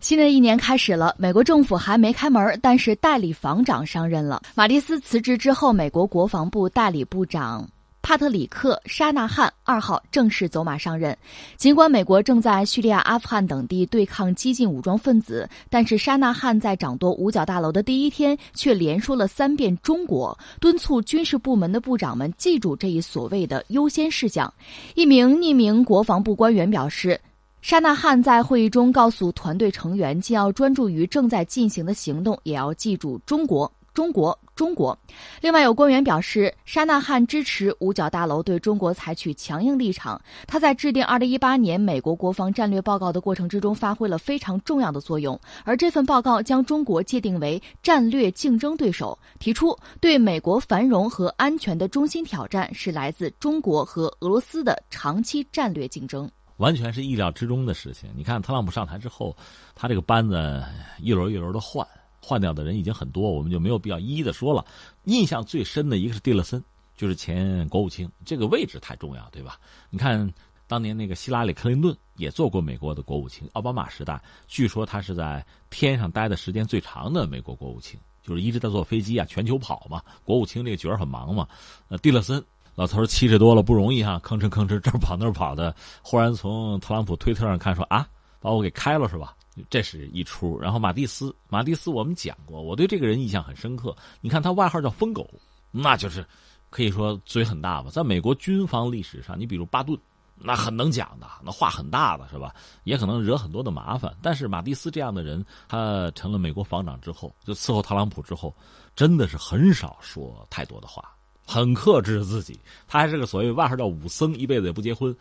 [0.00, 4.40] 新的一年开始了，美国政府还没开门，但是代理防长上任了。
[4.54, 7.68] 马蒂斯辞职之后，美国国防部代理部长
[8.02, 11.16] 帕特里克·沙纳汉二号正式走马上任。
[11.56, 24.52] 尽管美国正在叙利亚、阿富汗等地对抗激进武装分子，但是沙纳汉在掌舵五角大楼的第一天，却连说了三遍“中国”，敦促军事部门的部长们记住这一所谓的优先事项。
[24.94, 27.20] 一名匿名国防部官员表示。
[27.62, 34.96] 沙纳汉在会议中告诉团队成员，既要专注于正在进行的行动，也要记住中国、中国、中国。
[35.40, 40.20] 另外，有官员表示，沙纳汉支持五角大楼对中国采取强硬立场。
[40.46, 45.38] 他在制定2018年美国国防战略报告的过程之中发挥了非常重要的作用。
[45.64, 56.30] 而这份报告将中国界定为战略竞争对手，提出对美国繁荣和安全的中心挑战是来自中国和俄罗斯的长期战略竞争。
[56.58, 58.10] 完全是意料之中的事情。
[58.14, 59.34] 你看，特朗普上台之后，
[59.74, 60.62] 他这个班子
[60.98, 61.86] 一轮一轮的换，
[62.20, 64.64] 换掉的人已经很多，我们就没有必要一一的说了。
[65.04, 66.62] 印象最深的一个是蒂勒森，
[66.96, 69.58] 就是前国务卿，这个位置太重要，对吧？
[69.90, 70.32] 你看，
[70.66, 80.02] 当年那个希拉里·克林顿也做过美国的国务卿，奥巴马时代，据说他是在天上待的时间最长的美国国务卿，就是一直在坐飞机啊，全球跑嘛。
[80.24, 81.48] 国务卿这个角儿很忙嘛。
[81.88, 82.42] 呃，蒂勒森。
[82.76, 88.08] 老头七十多了不容易哈，吭哧吭哧这儿跑那儿跑的，忽然从特朗普推特上看说啊，
[88.40, 89.34] 把我给开了是吧？
[89.68, 90.58] 这是一出。
[90.58, 93.94] 然后马蒂斯，马蒂斯我们讲过，我对这个人印象很深刻。
[94.20, 95.28] 你看他外号叫疯狗，
[95.70, 96.24] 那就是
[96.70, 97.90] 可以说嘴很大吧。
[97.90, 99.98] 在美国军方历史上，你比如巴顿，
[100.36, 102.54] 那很能讲的，那话很大的是吧？
[102.84, 104.16] 也可能惹很多的麻烦。
[104.22, 108.54] 但是马蒂斯这样的人，他成了美国防长之后，就伺候特朗普之后，
[108.96, 111.04] 真的是很少说太多的话。
[111.46, 115.14] 很克制自己，他还是个所谓外号叫武僧，一辈子也不结婚，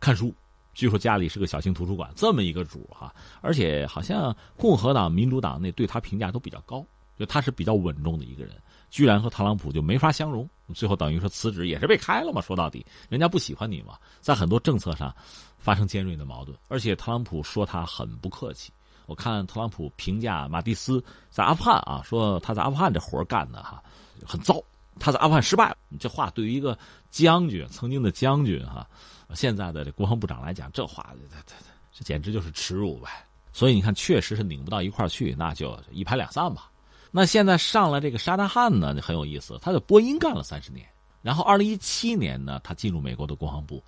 [0.00, 0.34] 看书。
[0.76, 3.10] 据说家里是个小型图书馆，这么一个主哈。
[3.40, 6.84] 而且好像共和党、民主党那对他评价都比较高，
[7.18, 8.54] 就他是比较稳重的一个人。
[8.90, 12.42] 居然和特朗普就没法相容，最后等于说辞职也是被开了嘛。
[12.42, 15.14] 说到底，人家不喜欢你嘛，在很多政策上
[15.56, 16.54] 发生尖锐的矛盾。
[16.68, 18.70] 而且特朗普说他很不客气。
[19.06, 23.82] 我看特朗普评价马蒂斯在阿富汗啊，说他在阿富汗这活干的哈
[24.26, 24.62] 很糟。
[24.98, 26.78] 他在阿富汗失败了，这话对于一个
[27.10, 28.88] 将军，曾经的将军哈，
[29.34, 31.54] 现在的这国防部长来讲，这话这这
[31.92, 33.08] 这简直就是耻辱呗。
[33.52, 36.70] 所以你看，确实是拧不到一块儿去，那就一拍两散吧。
[37.10, 39.58] 那现在上了这个沙达汉呢，就很有意思。
[39.62, 40.86] 他在波音干了三十年，
[41.22, 43.82] 然后二零一七年呢，他进入美国的国防部，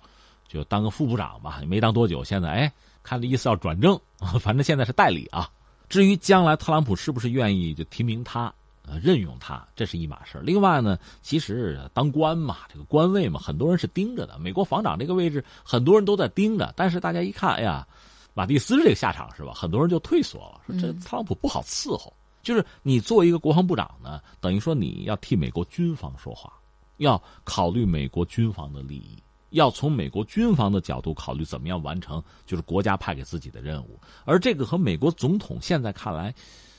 [0.47, 2.23] 就当个副部长吧，没当多久。
[2.23, 2.73] 现在哎，
[3.03, 3.99] 看这意思要转正，
[4.41, 5.47] 反正现在是代理啊。
[5.87, 8.51] 至于将来特朗普是不是愿意就提名他？
[8.89, 14.39] 呃，任用他这是一码事另外呢，其实当官嘛，这个官位嘛，很多人是盯着的。
[14.39, 16.73] 美国防长这个位置，很多人都在盯着。
[16.75, 17.87] 但是大家一看，哎呀，
[18.33, 19.53] 马蒂斯这个下场是吧？
[19.53, 22.11] 很多人就退缩了，说这特朗普不好伺候。
[22.41, 26.51] 就是你作为一个国防部长呢，等于说你要替美国军方说话，
[26.97, 29.21] 要考虑美国军方的利益，
[29.51, 33.99] 要从美国军方的角度考虑怎么样完成就是国家派给自己的任务。
[34.25, 36.33] 而这个和美国总统现在看来，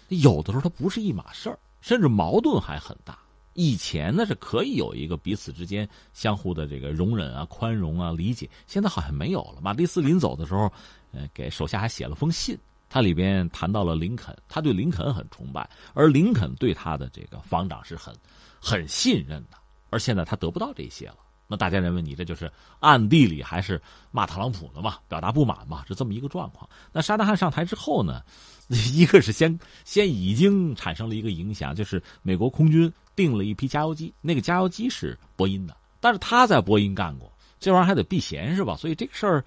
[0.09, 1.59] 有的时候它不是一码事儿。
[1.81, 3.19] 甚至矛盾还很大。
[3.55, 9.61] 以前呢是可以有一个彼此之间相互的这个容忍啊、宽容啊、理解，现在好像没有了。
[9.61, 10.73] 马蒂斯临走的时候，
[11.13, 12.57] 呃，给手下还写了封信，
[12.89, 18.15] 他里边谈到了林肯，他对林肯很崇拜，而林肯对他的这个防长是很
[18.61, 19.59] 很信任的。
[19.91, 21.17] 而现在他得不到这些了，
[21.49, 24.99] 那大家认为你这就是暗地里还是骂特朗普的嘛？
[25.09, 25.85] 表达不满嘛？
[25.89, 26.71] 是这么一个状况。
[26.93, 28.23] 那沙达汉上台之后呢？
[28.95, 38.77] 一个是先先已经产生了一个影响，就是美国空军订了一批加油机，那个加油机是波音的，但是他在波音干过，这玩意儿还得避嫌是吧？
[38.77, 39.45] 所以这个事儿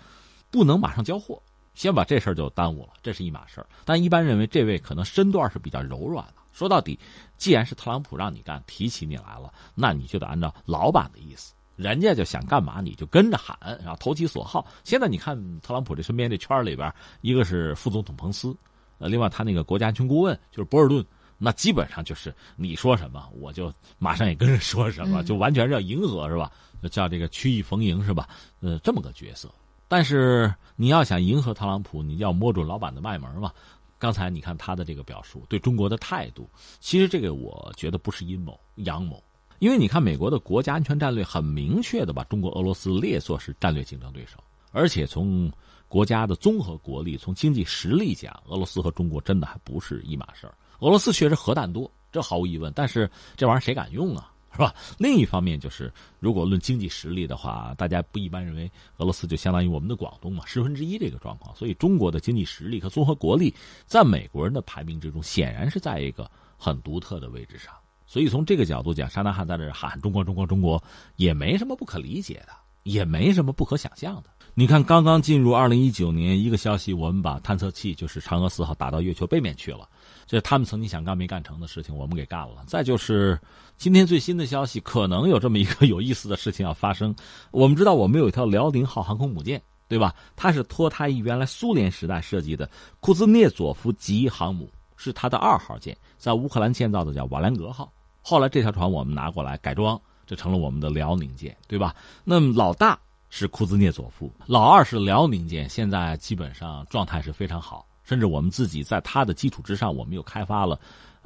[0.51, 1.41] 不能马上交货，
[1.73, 3.67] 先把这事儿就耽误了，这是一码事儿。
[3.85, 6.33] 但一般认为这位可能身段是比较柔软的。
[6.51, 6.99] 说到底，
[7.37, 14.67] 既然是特朗普让你干，提起你来了，那你就得按照老板的意思，人家就想干嘛你就跟着喊，然后投其所好。
[14.83, 18.55] 现在你看特朗普这身边这圈里边，一个是副总统彭斯，
[19.03, 21.05] 呃，另外他那个国家安全顾问就是博尔顿，
[21.37, 26.49] 那基本上就是你说什么我就马上也跟着说什么，就完全是要迎合是吧？
[26.89, 28.29] 叫这个曲意逢迎是吧？
[28.61, 29.53] 呃，这么个角色。
[29.89, 33.51] 但是你要想迎合特朗普，你要摸准老板的脉门嘛。
[33.99, 39.23] 刚才你看他的这个表述，对中国的态度，其实这个我觉得不是阴谋阳谋，
[39.59, 44.37] 因为你看美国的国家安全战略很明确的把中国、俄罗斯列作是战略竞争对手，
[44.71, 45.49] 而且从
[45.93, 50.55] 国家的综合国力、从经济实力讲，俄罗斯和中国真的还不是一码事儿。
[50.79, 54.33] 俄罗斯确实核弹多，这毫无疑问，但是这玩意儿谁敢用啊？
[54.51, 54.73] 是吧？
[54.97, 61.55] 另一方面就是，如果论经济实力的话，大家不一般认为俄罗斯就相当于我们的广东嘛，十分之一这个状况。
[61.55, 63.53] 所以中国的经济实力和综合国力，
[63.85, 66.27] 在美国人的排名之中，显然是在一个
[66.57, 67.71] 很独特的位置上。
[68.07, 70.83] 所以从这个角度讲，沙纳汉在这喊“中国，中国，中国”，
[71.17, 74.29] 也没什么不可理解的，也没什么不可想象的。
[74.55, 79.89] 你看，刚刚进入二零一九年，一个消息，我们把探测器就是嫦娥四号打到月球背面去了。
[80.27, 82.63] 这是他们曾经想干没干成的事情，我们给干了。
[82.67, 83.39] 再就是
[83.77, 87.15] 今天最新的消息，可能有这么一个有意思的事情要发生。
[87.49, 90.13] 我们知道，我们有一条辽宁号航空母舰，对吧？
[90.35, 92.69] 它是脱胎于原来苏联时代设计的
[92.99, 97.91] 库兹涅佐夫级航母，是它的二号舰，在乌克兰建造的叫瓦良格号。
[98.21, 101.95] 后来这条船我们拿过来改装，这成了我们的辽宁舰，对吧？
[102.23, 102.97] 那么老大
[103.29, 107.85] 是库兹涅佐夫，老二是辽宁舰，现在基本上状态是非常好。
[108.03, 110.77] 甚至我们自己在它的基础之上，我们又开发了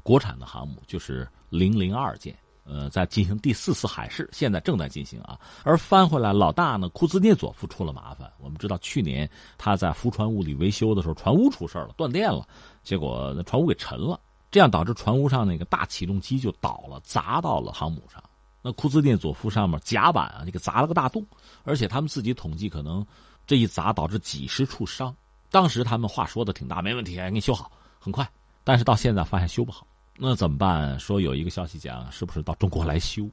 [0.04, 5.40] 国产的航母，就是零零二舰，呃，在进行第四次海试，现在正在进行啊。
[5.64, 8.32] 而翻回来，老大呢，库兹涅佐夫出了麻烦。
[8.40, 12.48] 我们知道，去年他在浮船坞里维修的时候，船坞出事了，断电了，
[12.84, 14.20] 结果那船坞给沉了，
[14.52, 18.24] 这样导致船坞上那个大起重机就倒了，砸到了航母上。
[18.68, 21.26] 那库兹涅佐夫上面甲板啊，那个砸了个大洞，
[21.64, 23.06] 而且他们自己统计，可能
[23.46, 25.16] 这一砸导致几十处伤。
[25.50, 28.30] 当时他们话说的挺大，没问题，给你修好，很快。
[28.66, 31.00] 但是到现在发现修不好，那怎么办？
[31.00, 33.26] 说有一个消息讲，是不是到中国来修？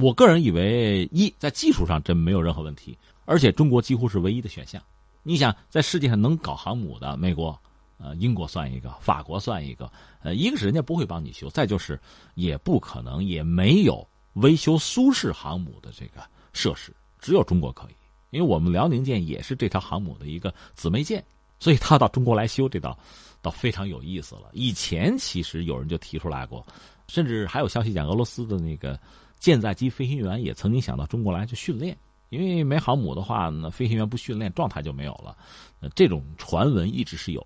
[0.00, 4.80] 我个人以为，一在技术上真没有任何问题，而且中国几乎是唯一的选项。
[5.24, 7.60] 你想，在世界上能搞航母的，美国、
[7.98, 9.90] 呃，英国算一个，法国算一个，
[10.22, 12.00] 呃，一个是人家不会帮你修，再就是
[12.36, 16.22] 也不可能，也没有维修苏式航母的这个
[16.54, 17.94] 设施，只有中国可以，
[18.30, 21.22] 因为我们辽宁舰也是这条航母的一个姊妹舰。
[21.58, 22.98] 所以他到中国来修这倒，
[23.40, 24.50] 倒非常有意思了。
[24.52, 26.64] 以前其实有人就提出来过，
[27.08, 29.00] 甚至还有消息讲，俄罗斯的那个
[29.40, 31.96] 舰载机飞行员也曾经想到中国来去训练，
[32.28, 35.34] 因为没航母的话，那飞行员不训练，状态就没有了。
[35.94, 37.44] 这种传闻一直是有。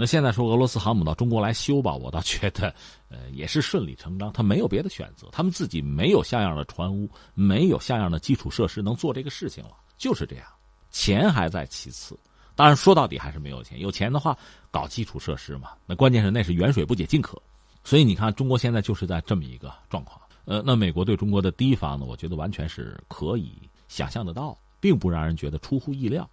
[0.00, 2.74] 那现在说俄罗斯航母到中国来修吧，我倒觉得，
[3.10, 4.32] 呃，也是顺理成章。
[4.32, 10.46] 他没有别的选择，他们自己没有像样的船坞，没有像样的基础设施能做这个事情了，就是这样。
[10.90, 12.18] 钱还在其次。
[12.56, 13.78] 当然，说到底还是没有钱。
[13.78, 14.34] 有钱的话，
[14.70, 15.72] 搞基础设施嘛。
[15.84, 17.38] 那关键是那是远水不解近渴，
[17.84, 20.18] 所以你看，中国现在就是在这么一个状况。
[20.46, 23.52] 呃，那美国对中国的提防呢，我觉得完全是可以
[23.86, 26.26] 想象得到，并不让人觉得出乎意料。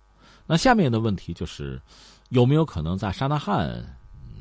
[0.49, 1.77] 那下面的问题就是，
[2.29, 3.83] 有没有可能在沙纳汉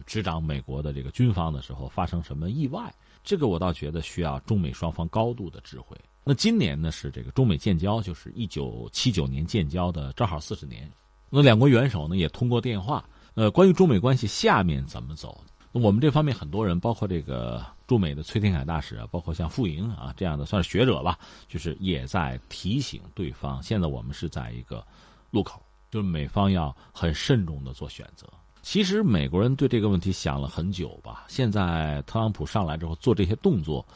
[0.04, 2.92] 执掌美国的这个军方的时候发生什么意外？
[3.22, 5.96] 这个我倒觉得需要中美双方高度的智慧。
[6.22, 10.90] 那今年呢是这个中美建交，就是一九七九年建交的，正好四十年。
[11.28, 15.40] 那两国元首呢也通过电话，呃，关于中美关系下面怎么走？
[15.72, 21.18] 我们这方面很多人，包括这个驻美的崔天凯大使啊，包括像傅莹啊这样的算是学者吧，
[21.48, 24.84] 就是也在提醒对方，现在我们是在一个
[25.30, 28.26] 路口，就是美方要很慎重的做选择。
[28.62, 33.86] 其实美国人对这个问题想了很久吧，现在特朗普上来之后做这些动作。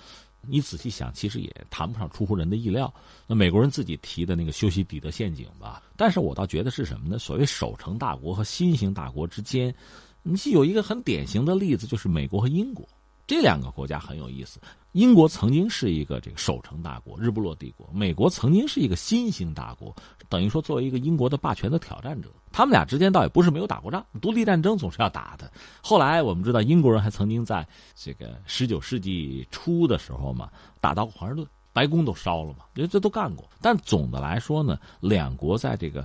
[0.43, 2.91] 你仔细想，其实也谈不上出乎人的意料。
[3.27, 7.19] 那美国人自己提的那个修昔底德陷阱吧，但是我倒觉得是什么呢？
[7.19, 9.75] 所谓守成大国和新兴大国之间，
[10.23, 12.89] 你有一个很典型的例子，就是美国和英国。
[13.31, 14.59] 这两个国家很有意思。
[14.91, 19.95] 英国曾经是一个这个守成大国、日不落帝国，美国曾经是一个新兴大国，
[20.29, 22.29] 等于说作为一个英国的霸权的挑战者。
[22.51, 25.49] 他们俩之间倒也不是没有打过仗，独立战争总是要打的。
[25.81, 27.65] 后来我们知道，英国人还曾经在
[27.95, 33.49] 这个十九世纪初的时候嘛，打到华盛顿，白宫都烧了嘛，因为这都干过。
[33.61, 36.05] 但总的来说呢，两国在这个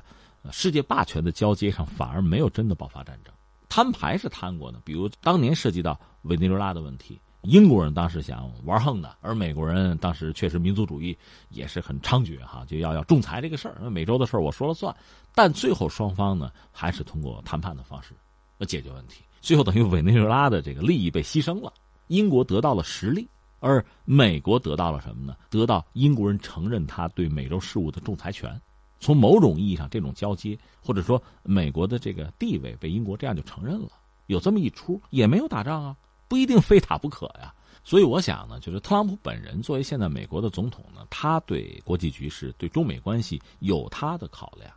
[0.51, 3.33] 世界霸权的交接上，反而没有真的爆发战争。
[3.67, 11.17] 摊牌是摊过的，比如当年涉及到委内瑞拉的问题，英国人当时想玩横的，而美国人当时确实民族主义
[11.49, 14.95] 也是很猖獗哈，就要要仲裁这个事儿，美洲的事儿我说了算。
[15.33, 18.13] 但最后双方呢，还是通过谈判的方式
[18.57, 19.23] 来解决问题。
[19.41, 21.71] 最后等于委内瑞拉的这个利益被牺牲了，
[22.07, 23.27] 英国得到了实力，
[23.59, 25.35] 而美国得到了什么呢？
[25.51, 28.59] 得到英国人承认他对美洲事务的仲裁权。
[28.99, 33.89] 从某种意义上，这种交接或者说美国的这个地位被英国这样就承认了，
[34.27, 35.95] 有这么一出，也没有打仗啊，
[36.27, 37.53] 不一定非打不可呀。
[37.83, 44.71] 所以我想呢，就是特朗普本人作为现在美国的总统呢，他对国际局势、对中美关系有他的考量。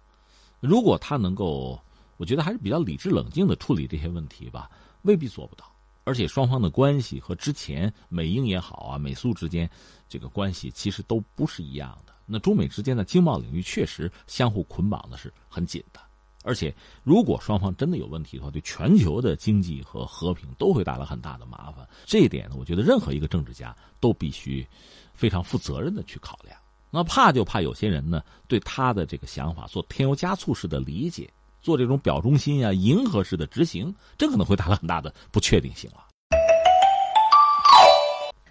[0.60, 1.80] 如果他能够，
[2.18, 4.70] 我觉得还是比较理智冷静的处理这些问题吧，
[5.02, 5.64] 未必做不到。
[6.04, 9.68] 而且双方的关系和之前美英也好啊，美苏之间
[10.08, 12.12] 这个关系其实都不是一样的。
[12.26, 16.00] 那中美之间的经贸领域确实相互捆绑的是很紧的，
[16.48, 21.86] 而且如果双方真的有问题的话，对全球的经济和和平都会带来很大的麻烦。
[22.06, 24.66] 这一点呢，我觉得任何一个政治家都必须
[25.12, 26.58] 非常负责任的去考量。
[26.90, 31.30] 那怕就怕有些人呢，对他的这个想法做添油加醋式的理解，
[31.60, 36.07] 做这种表忠心啊、迎合式的执行，这可能会带来很大的不确定性了。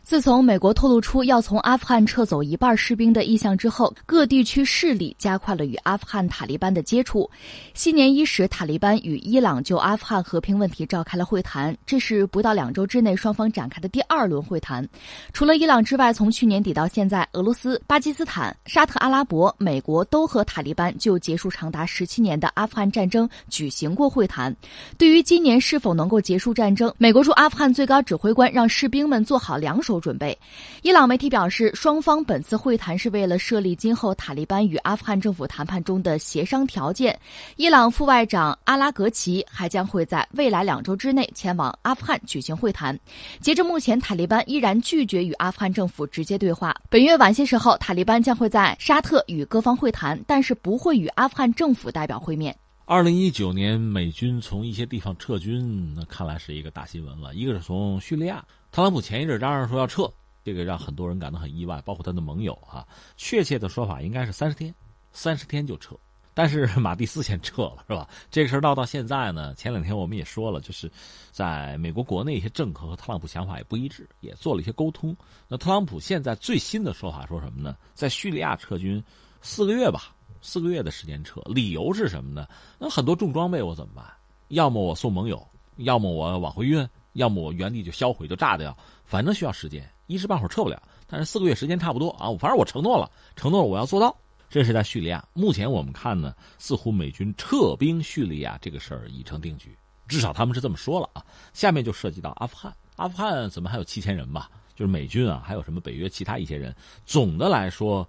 [0.07, 7.29] 自从美国透露出要从阿富汗撤走一半士兵的意向之后，各地区势力加快了与阿富汗塔利班的接触。
[7.73, 14.87] 新年伊始，塔利班与伊朗就阿富汗和平问题召开了会谈，这是不到两周之内双方展开的第二轮会谈。
[15.33, 24.55] 除了伊朗之外，从去年底到现在，俄罗斯、巴基斯坦、沙特阿拉伯、美国都和塔利班就结束长达十七年的阿富汗战争举行过会谈。
[24.97, 29.96] 对于今年是否能够结束战争，美国驻阿富汗最高指挥官让士兵们做好两手。
[29.99, 30.37] 准备，
[30.81, 37.17] 伊朗媒体表示，双方本次会谈是为了设立今后塔利班与阿富汗政府谈判中的协商条件。
[37.55, 42.97] 伊朗副外长阿拉格奇还将会在未来两周之内前往阿富汗举行会谈。
[43.39, 46.75] 截至目前，塔利班依然拒绝与阿富汗政府直接对话。
[46.89, 52.55] 本月晚些时候，塔利班将会在沙特与各方会谈，但是不会与阿富汗政府代表会面。
[52.85, 57.35] 二零一九年，美军从一些地方撤军，那看来是一个大新闻了。
[57.35, 58.41] 一个是从叙利亚，
[58.77, 60.07] 特朗普前一阵嚷嚷说要撤，
[60.43, 62.85] 这个让很多人感到很意外，包括他的盟友啊。
[63.17, 64.71] 确切的说法应该是三十天，
[65.11, 65.95] 三十天就撤。
[66.35, 68.07] 但是马蒂斯先撤了，是吧？
[68.29, 70.91] 这个事儿闹到现在呢，前两天我们也说了，就是
[71.31, 75.17] 在美国国内一些政客和特朗普想法也不一致，也做了一些沟通。
[75.47, 77.75] 那特朗普现在最新的说法说什么呢？
[77.95, 79.03] 在叙利亚撤军
[79.41, 80.15] 四个月吧。
[80.39, 82.47] 四个月的时间撤，理由是什么呢？
[82.77, 84.05] 那很多重装备我怎么办？
[84.49, 85.43] 要么我送盟友，
[85.77, 86.87] 要么我往回运，
[87.17, 90.81] 要么我原地就销毁就炸掉，反正需要时间，一时半会儿撤不了。
[91.05, 94.15] 但是四个月时间差不多啊，反正我承诺了，承诺了我要做到。
[94.49, 99.77] 这是在叙利亚，目前我们看呢，似乎美军撤兵叙利亚这个事儿已成定局，
[100.07, 101.25] 至少他们是这么说了啊。
[101.53, 104.49] 下面就涉及到阿富汗，阿富汗怎么还有七千人吧？
[104.73, 106.73] 就是美军啊，还有什么北约其他一些人。
[107.05, 108.07] 总的来说，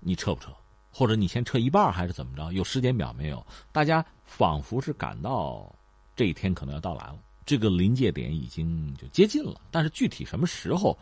[0.00, 0.50] 你撤不撤？
[0.90, 2.52] 或者你先撤一半还是怎么着？
[2.52, 3.46] 有时间表没有？
[3.70, 5.72] 大家仿佛是感到
[6.16, 7.16] 这一天可能要到来了，
[7.48, 9.58] 这个临界点已经就接近了。
[9.70, 10.96] 但是具体什么时候，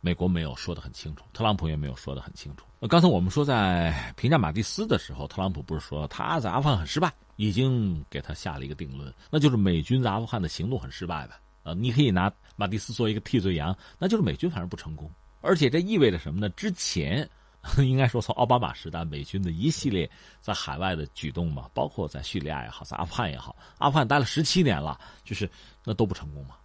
[0.00, 2.64] 美国没有说的很清楚，特朗普也没有说的很清楚。
[2.88, 11.32] 刚才我们说在评价马蒂斯的时候，特朗普不是说他在阿富汗很失败，已经给他下了一个定论，那就是美军在阿富汗的行动很失败的。
[11.64, 16.48] 呃，你可以拿马蒂斯做一个替罪羊，那就是美军反正不成功，而且这意味着什么呢？
[16.50, 17.28] 之前。
[17.84, 25.50] 应该说，从奥巴马时代，美军的一系列在海外的举动嘛，包括在叙利亚也好，在阿富汗也好，阿富汗待了十七年了，就是
[25.84, 26.56] 那都不成功嘛，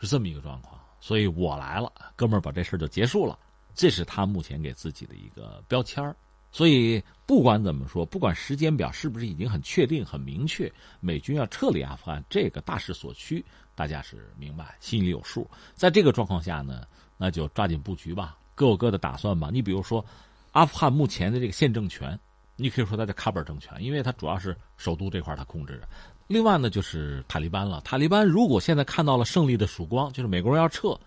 [0.00, 0.80] 是这么一个状况。
[1.00, 3.38] 所以我来了，哥们儿把这事儿就结束了，
[3.74, 6.14] 这是他目前给自己的一个标签儿。
[6.50, 13.44] 所以不管怎么说，不管时间表是不是已经很确定、很明确，美军要撤离阿富汗，这个大势所趋，
[13.74, 15.48] 大家是明白，心里有数。
[15.74, 19.50] 在这个状况下呢，那就抓紧布局吧，各有各的打算吧。
[19.52, 20.04] 你比如说。
[20.52, 22.18] 阿富汗目前的这个现政权，
[22.56, 25.88] 你可以说它叫喀布尔政权，因为它主要是首都这块它控制着。
[26.26, 27.80] 另外呢，就是塔利班了。
[27.82, 30.98] 塔利班如果现在看到了胜利的曙光，就是美国人要撤，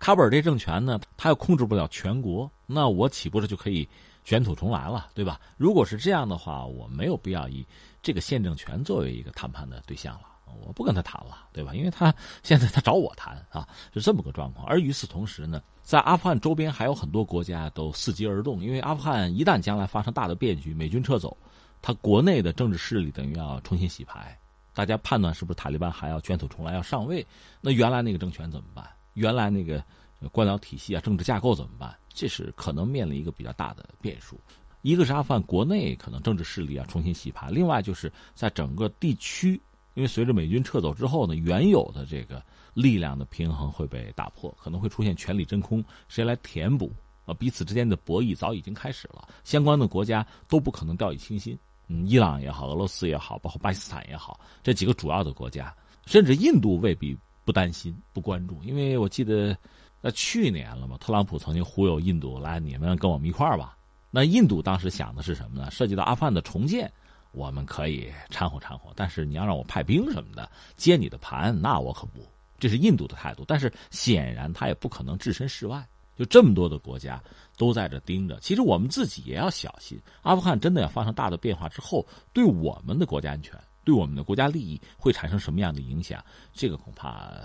[0.00, 3.86] 喀布尔这政权呢，他又控制不了全国，那我岂不是就可以
[4.24, 5.40] 卷土重来了，对吧？
[5.56, 7.66] 如果是这样的话，我没有必要以
[8.02, 10.31] 这个现政权作为一个谈判的对象了。
[10.60, 11.74] 我不跟他谈了，对吧？
[11.74, 14.66] 因为他现在他找我谈啊，是这么个状况。
[14.66, 21.36] 而与此同时呢，在阿富汗周边还有很多国家都伺机而动，因为阿富汗一旦将来发生大的变局，美军撤走，
[21.80, 24.38] 他国内的政治势力等于要重新洗牌。
[24.74, 27.26] 大家判断是不是塔利班还要卷土重来，要上位？
[27.60, 28.88] 那原来那个政权怎么办？
[29.14, 29.84] 原来那个
[30.30, 31.94] 官僚体系啊，政治架构怎么办？
[32.08, 34.40] 这是可能面临一个比较大的变数。
[34.80, 39.60] 一个是阿富汗国内可能政治势力啊重新洗牌，另外就是在整个地区。
[39.94, 42.42] 因为随着美军撤走之后呢，原有的这个
[42.74, 46.92] 力量的平衡会被打破，可能会出现权力真空，谁来填补？
[47.24, 51.56] 啊，彼此之间的博弈早已经开始了，相关的国家都不可能掉以轻心。
[51.88, 55.74] 嗯，伊朗也好，俄罗斯也好，包括巴基斯坦也好，这几个主要的国家，
[56.06, 59.56] 甚至印度未必不担心、不关注，因为我记得，
[60.00, 63.76] 呃，去年了嘛，特朗普曾经忽悠印度来，你们跟我们一块儿吧。
[64.10, 65.70] 那印度当时想的是什么呢？
[65.70, 66.90] 涉及到阿富汗的重建，
[67.32, 72.26] 我们可以掺和掺和，但是你要让我派兵什么的接你的盘，那我可不。
[72.58, 75.84] 这是印度的态度，但是显然他也不可能置身事外。
[76.16, 77.20] 就这么多的国家
[77.56, 79.98] 都在这盯着，其实我们自己也要小心。
[80.20, 86.22] 阿富汗真的要发生大的变化之后，对我们的国家安全、对我们的国家利益会产生什么样的影响？
[86.52, 87.40] 这个恐怕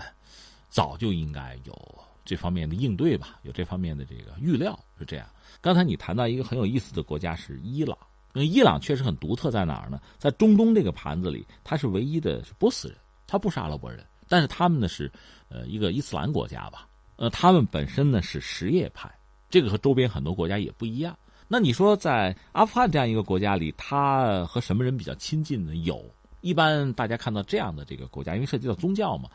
[0.68, 5.26] 早就应该有这方面的应对吧，有这方面的这个预料是这样。
[5.62, 7.96] 刚才你谈到一个很有意思的国家是伊朗，
[8.38, 10.00] 那伊朗确实很独特，在哪儿呢？
[10.16, 15.10] 在中东这个盘子里，它是唯一的波斯人，他不是阿拉伯人，但是他们呢是
[15.48, 16.86] 呃一个伊斯兰国家吧。
[17.16, 19.12] 呃，他们本身呢是什叶派，
[19.50, 21.18] 这个和周边很多国家也不一样。
[21.48, 25.74] 那你说在阿富汗这样一个国家里，他和什么人比较亲近呢？
[25.74, 26.04] 有
[26.40, 29.28] 一般大家看到这样的这个国家，因为涉及到宗教嘛，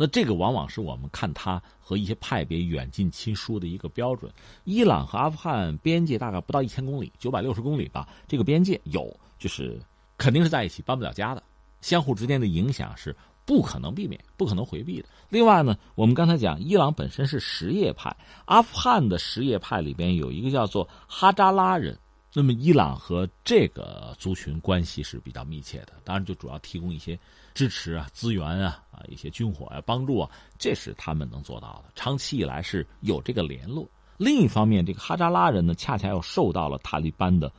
[0.00, 4.32] 那这个往往是我们看他和一些派别远近亲疏的一个标准。
[4.62, 9.80] 伊朗和阿富汗边界大概不到一千公里，九百六十公里吧，这个边界有就是
[10.16, 11.42] 肯定是在一起，搬不了家的，
[11.80, 13.14] 相互之间的影响是。
[13.44, 15.08] 不可能避免，不可能回避的。
[15.30, 21.98] 另外呢，我们刚才讲，伊朗本身是什叶派，阿富汗的什叶派里边有一个叫做哈扎拉人，
[22.34, 27.18] 那么伊朗和这个族群关系是比较密切的，当然就主要提供一些
[27.54, 31.92] 支持啊、资源啊、啊一些军火啊、帮助啊，这是他们能做到的。
[31.94, 33.88] 长期以来是有这个联络。
[34.16, 37.52] 另一方面，这个哈扎拉人呢，恰恰又受到了塔利班的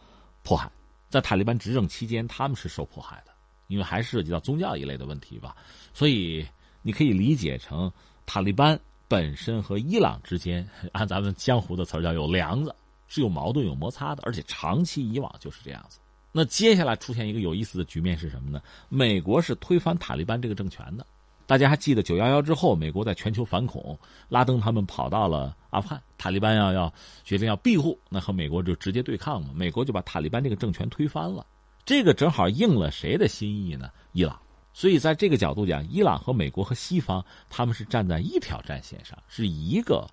[0.43, 0.72] 迫害，
[1.09, 3.32] 在塔利班执政期间，他们是受迫害的。
[3.67, 5.55] 因为还涉及到宗教一类的问题吧，
[5.93, 6.43] 所以
[6.82, 7.91] 你可以理解成
[8.26, 12.76] 塔利班本身和伊朗之间，按咱们江湖的词叫有梁子，
[13.10, 15.99] 是有矛盾、有摩擦的，而且长期以往就是这样子。
[16.32, 18.62] 那接下来出现一个有意思的局面是什么呢？
[18.88, 21.05] 美国是推翻塔利班这个政权的，
[21.47, 23.97] 大家还记得九幺幺之后，美国在全球反恐，
[24.30, 26.93] 拉登他们跑到了阿富汗，塔利班要要
[27.24, 31.43] 决定要庇护，那和美国就直接对抗嘛，美国就把塔利班这个政权推翻了。
[31.84, 33.89] 这个正好应了谁的心意呢？
[34.12, 34.39] 伊朗。
[34.72, 40.07] 所以在这个角度讲，伊朗和美国和西方他们是站在一条战线上，是一个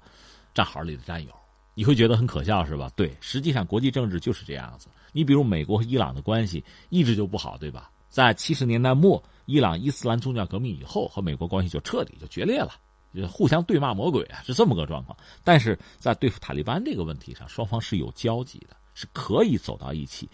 [0.55, 1.31] 战壕里的战友。
[1.77, 2.91] 你会觉得很可笑是吧？
[2.97, 4.89] 对，实际上国际政治就是这样子。
[5.13, 7.91] 你比如美国和伊朗的关系一直就不好，对吧？
[8.09, 12.73] 在七十年代末，伊朗伊斯兰宗教革命以后，和美国关系就彻底就决裂了，
[13.15, 15.15] 就互相对骂魔鬼啊，是这么个状况。
[15.45, 20.27] 但是在对付塔利班这个问题上，双方是有交集的，是可以走到一起。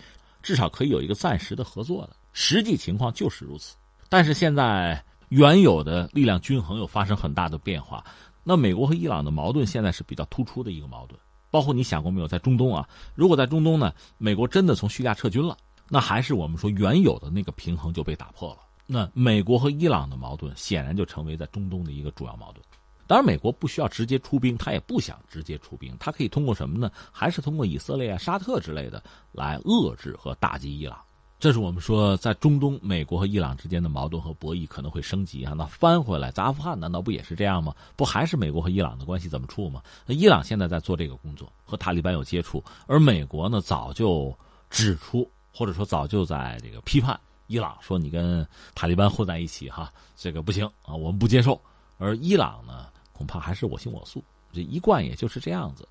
[0.43, 3.77] 至少可以有一个暂时的合作的，实际情况就是如此。
[4.09, 8.05] 但是现在原有的力量均衡又发生很大的变化，
[8.45, 11.19] 那美国和伊朗的矛盾现在是比较突出的一个矛盾。
[11.53, 15.57] 包括你想过没有，在中东啊，如果在中东呢，美国真的从叙利亚撤军了，
[15.89, 18.61] 那还是我们说原有的那个平衡就被打破了。
[18.87, 22.65] 那美国和伊朗的矛盾显然就成为在中东的一个主要矛盾。
[23.07, 26.91] 当然，美国不需要直接出兵，他也不想直接出兵，他可以通过什么呢？
[27.11, 30.99] 还是通过以色列啊、沙特之类的来遏制和打击伊朗。
[31.43, 35.55] 这是我们说，在中东，美国和伊朗之间的矛盾和博弈可能会升级啊。
[35.59, 37.75] 那翻回来，在阿富汗难道不也是这样吗？
[37.97, 39.83] 不还是美国和伊朗的关系怎么处吗？
[40.07, 44.33] 那伊朗现在在做这个工作，和塔利班有接触，而美国呢，早就
[44.71, 47.19] 指出，或者说早就在这个批判
[47.49, 51.61] 伊朗，说你跟塔利班混在一起，哈，这个不行啊，我们不接受。
[51.99, 52.87] 而伊朗呢？
[53.13, 54.23] 恐怕还是我行我素，
[54.53, 55.89] 这一贯也就是这样子。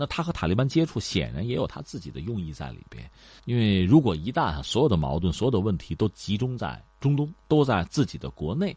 [0.00, 3.04] 那他和塔利班接触，显然也有他自己的用意在里边。
[3.44, 8.74] 因为如果一旦所有的矛盾、所有的问题都集中在中东，都在自己的国内，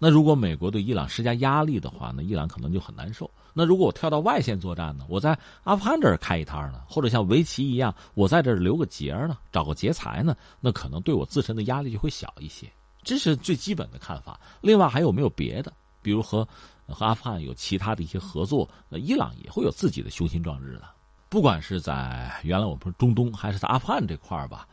[0.00, 3.30] 那如果美国对伊朗施加压力的话，那伊朗可能就很难受。
[3.52, 5.06] 那如果我跳到外线作战呢？
[5.08, 12.68] 我在阿富汗这儿开一摊儿呢，或者像围棋一样，我在这儿留个劫呢，找个劫财呢，那可能对我自身的压力就会小一些。
[13.04, 14.40] 这是最基本的看法。
[14.60, 15.72] 另外还有没有别的？
[16.02, 16.46] 比如和。
[16.92, 20.82] 和阿富汗有其他的一些合作，那伊朗也会有自己的雄心壮志的。
[21.28, 24.68] 不管是在原来我们说中东，还是在阿富汗这块儿吧，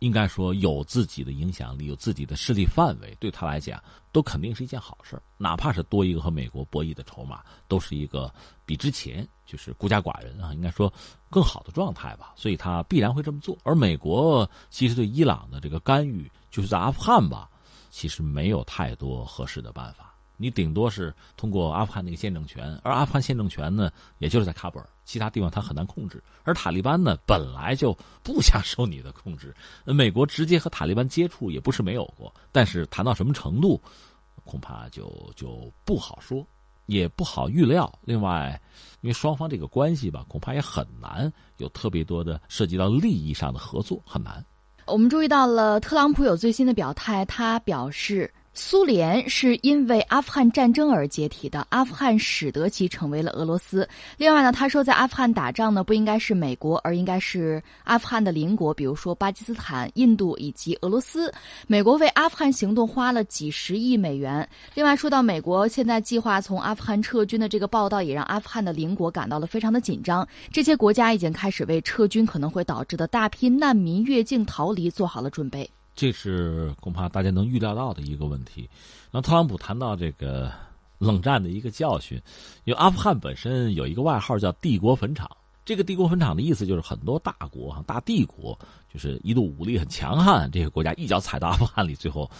[0.00, 3.80] 应该说有自己的影响力，有自己的势力范围，对他来讲
[4.10, 8.32] 都肯定是一件好事哪怕是多一个和美国博弈的筹码，都是一个
[8.66, 10.92] 比之前就是孤家寡人啊，应该说
[11.28, 12.32] 更好的状态吧。
[12.34, 13.56] 所以他必然会这么做。
[13.62, 17.48] 而美国其实对伊朗的这个干预，就是在阿富汗吧，
[17.90, 20.09] 其实没有太多合适的办法。
[20.42, 26.22] 你顶多是通过阿富汗那个宪政权，而阿富汗宪政权呢，也就是在喀布尔，其他地方他很难控制。
[26.44, 29.54] 而塔利班呢，本来就不想受你的控制。
[29.84, 33.78] 美国直接和塔利班接触也不是没有过，但是谈到什么程度，
[34.42, 36.42] 恐怕就就不好说，
[36.86, 37.92] 也不好预料。
[38.06, 38.58] 另外，
[39.02, 44.42] 因为双方这个关系吧，恐怕也很难有特别多的涉及到利益上的合作，很难。
[44.86, 48.32] 我们注意到了特朗普有最新的表态，他表示。
[48.52, 53.88] 苏联是因为阿富汗战争而解体的，阿富汗使得其成为了俄罗斯。
[54.16, 61.32] 另外呢，他说在阿富汗打仗呢不应该是美国，而应该是阿富汗的邻国，比如说巴基斯坦、印度以及俄罗斯。
[61.68, 64.46] 美国为阿富汗行动花了几十亿美元。
[64.74, 70.26] 另外，说到美国现在计划从阿富汗撤军的这个报道，也让阿富汗的邻国感到了非常的紧张。
[70.52, 75.70] 这些国家已经开始为撤军可能会导致的大批难民越境逃离做好了准备。
[76.00, 78.66] 这是恐怕大家能预料到的一个问题。
[79.10, 80.50] 那特朗普谈到这个
[80.96, 82.16] 冷战的一个教训，
[82.64, 85.30] 因为阿富汗本身有一个外号叫“帝国坟场”。
[85.62, 88.58] 这个“帝国坟场”的意思就是很多大国、大帝国，
[88.90, 92.30] 就是一度武力很强悍，这个国家一脚踩到阿富汗里，最后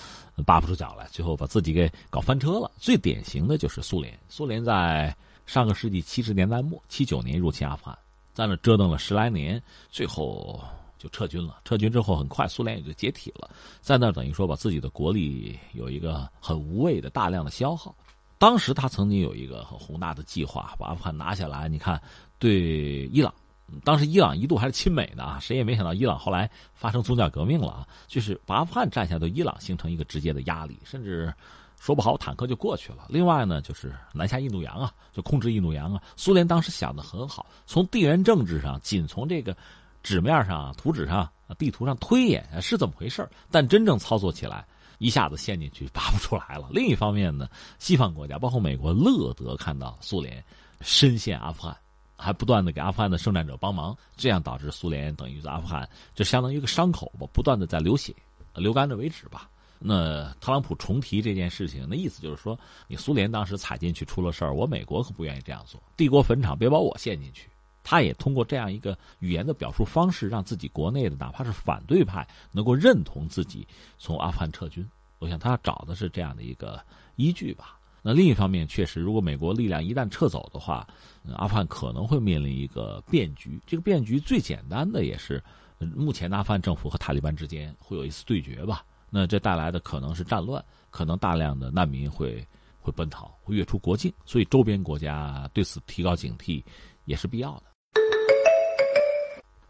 [0.46, 2.70] 拔不出脚来，最后把自己给搞翻车了。
[2.78, 4.18] 最典型的就是苏联。
[4.30, 7.98] 苏联在上个世纪七十年代末，七九年入侵阿富汗，
[8.32, 10.58] 在那折腾了十来年，最后。
[11.00, 13.48] 就撤军了，撤军之后很快苏联也就解体了，
[13.80, 17.96] 在那等于说把自己的国力有一个很无谓的大量的消耗。
[18.36, 21.70] 当时他曾经有一个很宏大的计划，把阿富汗拿下来。
[21.70, 21.98] 你看，
[22.38, 23.32] 对伊朗，
[23.82, 31.32] 当时伊朗一度还是亲美的啊，谁也没想到伊朗后来发生宗教革命了啊，就是把阿富汗占下，对伊朗形成一个直接的压力，甚至
[31.78, 33.06] 说不好坦克就过去了。
[33.08, 36.02] 另外呢，就是南下印度洋啊，就控制印度洋啊。
[36.14, 39.56] 苏联当时想的很好，从地缘政治上，仅从这个。
[40.02, 44.64] 纸面上、图纸上、地图上推演是这么回事但真正操作起来，
[44.98, 46.68] 一下子陷进去拔不出来了。
[46.70, 47.48] 另一方面呢，
[47.78, 50.42] 西方国家包括美国乐得看到苏联
[50.80, 51.76] 深陷阿富汗，
[52.16, 58.14] 还不断的给阿富汗的圣战者帮忙，这样导致苏联等于在阿富汗就相当于一个伤口吧，不断的在流血，
[58.54, 59.48] 流干的为止吧。
[59.82, 67.48] 那特朗普重提这件事情，那意思就是说，你苏联当时踩进去出了事儿，我美国可不愿意这样做，帝国坟场别把我陷进去。
[67.90, 73.66] 他也通过这样一个语言的表述方式，让自己国内的哪怕是反对派能够认同自己
[73.98, 74.88] 从阿富汗撤军。
[75.18, 76.80] 我想他找的是这样的一个
[77.16, 77.76] 依据吧。
[78.00, 80.86] 那另一方面，确实，如果美国力量一旦撤走的话，
[81.34, 83.60] 阿富汗可能会面临一个变局。
[83.66, 85.42] 这个变局最简单的也是，
[85.80, 88.84] 目前阿富汗政府和塔利班之间会有一次对决吧。
[89.10, 92.46] 那这带来的可能是战乱，可能大量的难民会
[92.78, 94.12] 会奔逃，会越出国境。
[94.24, 96.62] 所以周边国家对此提高警惕
[97.04, 97.64] 也是必要的。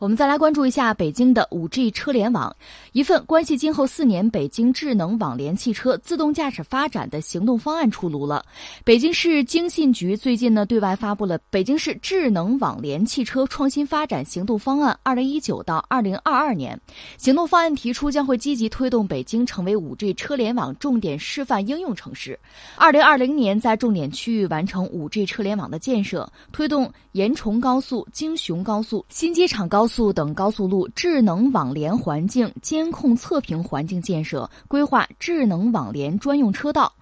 [0.01, 2.57] 我们再来关注一下北京的五 G 车联网。
[2.93, 8.43] 一份关系今后四年北京智能网联汽车自动驾驶发展的行动方案出炉了。
[8.83, 16.75] 北京市经信局最近呢对外发布了《北京市智能网联汽车创新发展行动方案（二零一九到二零二二年）》。
[17.23, 22.41] 行动方案提出，将会积极推动北京成为五 G 车联网重点示范应用城市。
[22.75, 29.90] 二零二零年在重点区域完成五 G 车联网的建设，推动延崇高速、京雄高速、新机场高速。
[29.91, 36.93] 速等高速路智能网联环境监控测评环境建设，规划智能网联专用车道。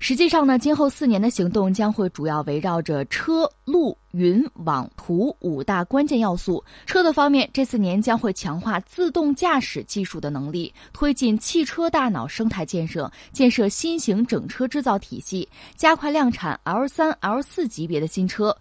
[0.00, 6.64] 实际上呢，今后四年的行动将会主要围绕着车、路、云、网、图五大关键要素。
[6.86, 15.46] 车的方面，这四年将会强化自动驾驶技术的能力，推进汽车大脑生态建设，建设新型整车制造体系，
[15.76, 18.56] 加快量产 L 三、L 四级别的新车。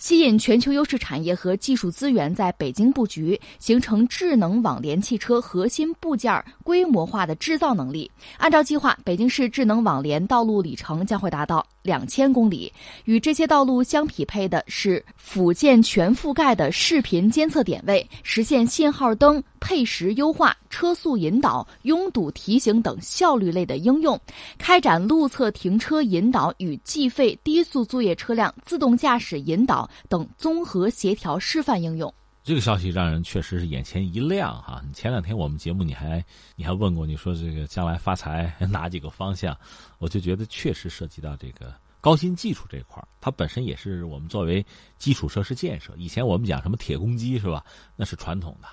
[0.00, 8.10] 吸引全球优势产业和技术资源在北京布局，形成智能网联汽车核心部件规模化的制造能力。
[8.38, 12.72] 按照计划，北京市智能网联道路里程将会达到两千公里。
[13.04, 19.42] 与这些道路相匹配的是辅建全覆盖的视频监测点位，实现信号灯。
[19.62, 24.18] 配时优化、车速引导、拥堵提醒等效率类的应用，
[24.56, 32.12] 开展路侧停车引导与计费低速作业车辆自动驾驶引导等综合协调示范应用。
[32.42, 34.82] 这个消息让人确实是眼前一亮哈！
[34.94, 36.24] 前两天我们节目你还
[36.56, 39.56] 你还问过，你说这个将来发财 哪几个方向？
[39.98, 44.64] 我就觉得确实涉及到这个高新技术这块它本身也是我们作为
[44.96, 45.92] 基础设施建设。
[45.98, 47.64] 以前我们讲什么铁公鸡是吧？
[47.94, 48.68] 那是传统的。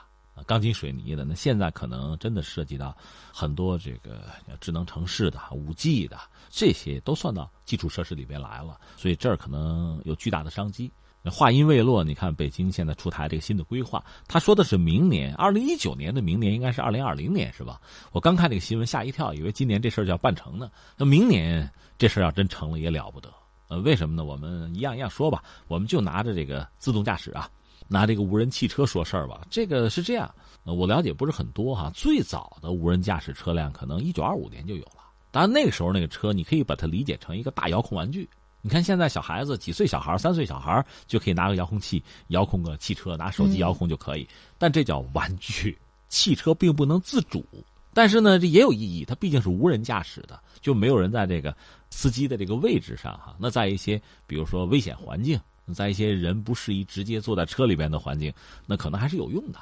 [0.45, 2.95] 钢筋水泥的，那现在可能真的涉及到
[3.33, 4.29] 很多这个
[4.61, 6.15] 智能城市的、五 G 的，
[6.49, 10.91] 这些都算到基础设施里边来了，所以这儿可能有巨大的商机。
[11.31, 17.79] 话音未落，你看北京现在出台这个新的规划，他说的是明年，二零一九年的明年应该是二零二零年是吧？
[18.11, 20.69] 我刚看这个新闻吓一跳，以为今年这事儿就要办成呢。
[20.95, 23.31] 那明年这事儿要真成了也了不得。
[23.69, 24.23] 呃，为什么呢？
[24.23, 27.49] 我们一样一样说吧，我们就拿着这个自动驾驶啊，
[27.87, 29.45] 拿这个无人汽车说事儿吧。
[29.49, 31.91] 这个是这样，我了解不是很多哈。
[31.93, 38.29] 最早的无人驾驶车辆可能一九二五年就有了，当然那个时候那个车你可以把它理解成一个大遥控玩具。
[38.67, 44.27] 你看现在小孩子几岁小孩三岁小孩就可以拿个遥控器遥控个汽车，拿手机遥控就可以。
[44.57, 47.45] 但这叫玩具，汽车并不能自主。
[47.93, 51.55] 但是呢，这也有意义，它毕竟是无人驾驶的，就没有人在这个
[51.91, 53.33] 司机的这个位置上哈。
[53.39, 55.39] 那在一些比如说危险环境，
[55.73, 58.33] 在一些人不适宜直接坐在车里边的环境，
[58.65, 59.59] 那可能还是有用的。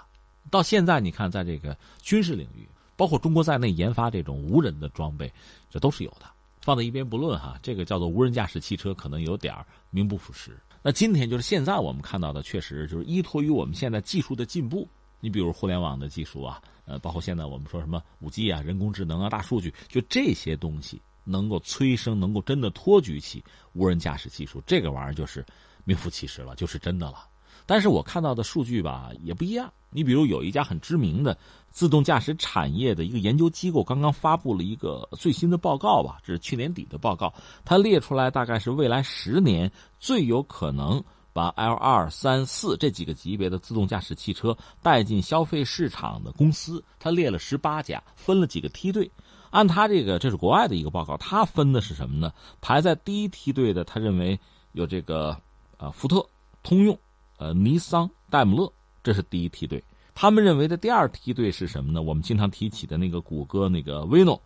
[0.49, 5.31] 到现在你看，在这个军事领域，包括中国在内研发这种无人的装备，
[5.69, 6.25] 这都是有的。
[6.65, 9.53] 放在一边不论哈，这个叫做无人驾驶汽车，可能有点
[9.91, 10.59] 名不副实。
[10.81, 14.89] 那今天就是现在我们看到的，确实就是依托于我们现在技术的进步。
[15.19, 23.43] 你比如互联网的技术啊，呃，包括现在我们说什么五 G 啊、人工智能啊、大数据，就这些东西能够催生、能够真的托举起
[23.73, 25.45] 无人驾驶技术，这个玩意儿就是
[25.83, 27.27] 名副其实了，就是真的了。
[27.65, 29.71] 但是我看到的数据吧也不一样。
[29.89, 31.37] 你比如有一家很知名的
[31.69, 37.33] 自动驾驶产业的一个研究机构，刚刚发布了一个最新的报告吧，这是去年底的报告。
[37.63, 41.01] 它列出来大概是未来十年最有可能
[41.31, 49.09] 把 L 二、三、四这几个级别的自动驾驶汽车带进消费市场的公司，它列了十八家，分了几个梯队。
[49.51, 52.33] 按他这个，这是国外的一个报告，他分的是什么呢？
[52.59, 54.37] 排在第一梯队的，他认为
[54.73, 55.37] 有这个
[55.77, 56.27] 啊，福特、
[56.61, 56.99] 通用。
[57.37, 58.71] 呃，尼桑、戴姆勒，
[59.03, 59.83] 这是第一梯队。
[60.13, 62.01] 他们认为的第二梯队是什么呢？
[62.01, 64.41] 我们经常提起的那个谷歌那个威诺，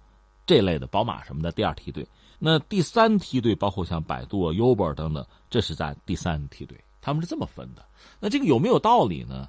[0.45, 2.07] 这类的宝马什么的第二梯队。
[2.39, 6.79] 那第三梯队包括像百度、Uber 等等，这是在第三梯队。
[7.01, 7.85] 他们是这么分的。
[8.19, 9.47] 那这个有没有道理呢？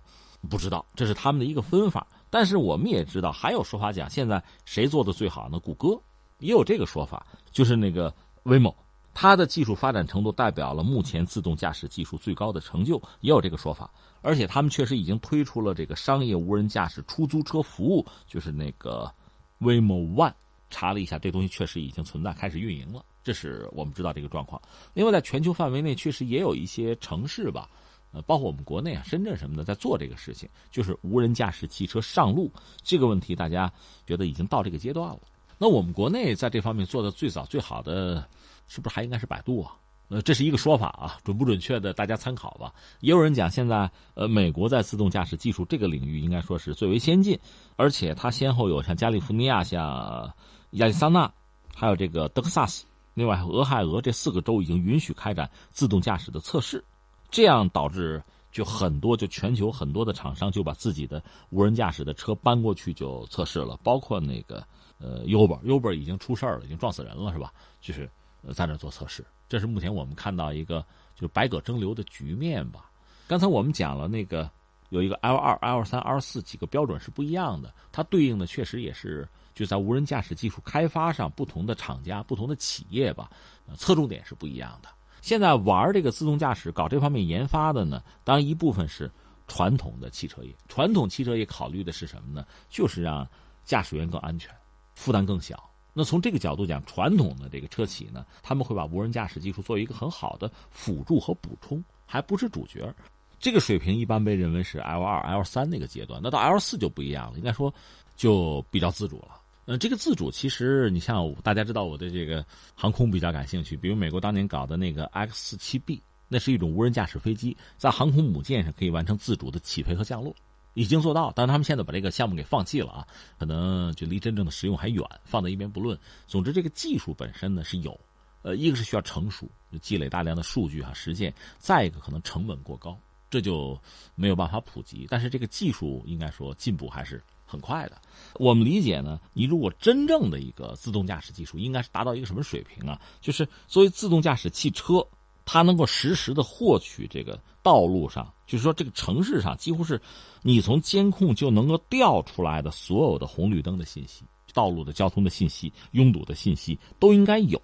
[0.49, 2.07] 不知道，这是他们的一个分法。
[2.29, 5.59] 但是我们也知道，还有说法讲，现在谁做的最好呢？
[5.59, 6.01] 谷歌
[6.39, 8.15] 也有这个说法，就是那个
[8.45, 8.75] 威某。
[9.23, 13.91] 它的技术发展程度代表了目前自动驾驶技术最高的成就，也有这个说法。
[14.23, 19.13] 而且他们确实已经推出了这个商业无人驾驶出租车服务，就是那个
[19.59, 20.33] w a m o One。
[20.71, 23.05] 查了一下，这东西确实已经存在，开始运营了。
[23.23, 24.59] 这是我们知道这个状况。
[24.95, 27.69] 另外，在全球范围内，确实也有一些城市吧，
[28.13, 32.51] 呃，包括我们国内啊，深圳什么的，在做这个事情，就是无人驾驶汽车上路
[32.83, 33.71] 这个问题，大家
[34.07, 35.21] 觉得已经到这个阶段了。
[35.59, 38.27] 那我们国内在这方面做的最早最好的。
[38.71, 39.77] 是不是还应该是百度啊？
[40.11, 42.73] 呃，这是一个说法啊，准不准确的大家参考吧。
[43.01, 47.39] 也有人讲，现在呃，美国在自动驾驶技术这个领域应该说是最为先进，
[47.77, 50.33] 而且它先后有像加利福尼亚、像
[50.73, 51.33] 亚利桑那，
[51.75, 56.85] 还有这个德克萨斯，另外俄亥俄这四个州已经允许开展自动驾驶的测试，
[57.31, 64.65] 这样导致就很多就全球很多的厂商就把自己的无人驾驶的车搬过去就测试了，包括那个
[64.99, 67.53] 呃 Uber，Uber 已经出事了，已经撞死人了，是吧？
[67.81, 68.11] 就是。
[68.55, 70.85] 在那做测试，这是目前我们看到一个
[71.15, 72.91] 就是百舸争流的局面吧。
[73.27, 74.51] 刚才我们讲了那个
[74.89, 83.31] 有一个 L 二、L 三、L 四几个标准是不一样的，它对应的确实也是就在无人驾驶技术开发上不同的厂家、不同的企业吧，
[83.77, 84.89] 侧重点是不一样的。
[85.21, 89.09] 现在玩这个自动驾驶、搞这方面研发的呢，当然一部分是
[89.47, 92.45] 传统的汽车业，传统汽车业考虑的是什么呢？
[92.69, 93.29] 就是让
[93.65, 94.51] 驾驶员更安全，
[94.95, 95.70] 负担更小。
[95.93, 102.95] 那从这个角度讲，传统的这个车企呢，他们会把无人驾驶技术作为一个很好的辅助和补充，还不是主角。
[103.39, 106.21] 这个水平一般被认为是 L 二、L 三那个阶段。
[106.23, 107.73] 那到 L 四就不一样了，应该说
[108.15, 109.41] 就比较自主了。
[109.65, 120.35] 嗯，这个自主其实你像大家知道我对这个航空比较感兴趣，比如美国当年搞的那个 X 四七 B，那是一种无人驾驶飞机，在航空母舰上可以完成自主的起飞和降落。
[120.75, 123.07] 已经做到，但是他们现在把这个项目给放弃了啊，
[123.39, 125.99] 可能就离真正的使用还远，放在一边不论。
[126.27, 127.99] 总之，这个技术本身呢是有，
[128.43, 132.99] 呃，一个是需要成熟，就积累大量的数据啊实践；再一个可能成本过高，
[133.29, 133.81] 这就
[134.15, 135.07] 没有办法普及。
[135.11, 138.01] 但是这个技术应该说进步还是很快的。
[138.35, 143.01] 我们理解呢，你如果真正的一个自动驾驶技术，应该是达到一个什么水平啊？
[143.21, 145.05] 就是作为自动驾驶汽车。
[145.45, 150.01] 它能够实时的获取这个道路上，就是说这个城市上，几乎是
[150.43, 154.23] 你从监控就能够调出来的所有的红绿灯的信息、
[154.53, 157.61] 道路的交通的信息、拥堵的信息都应该有。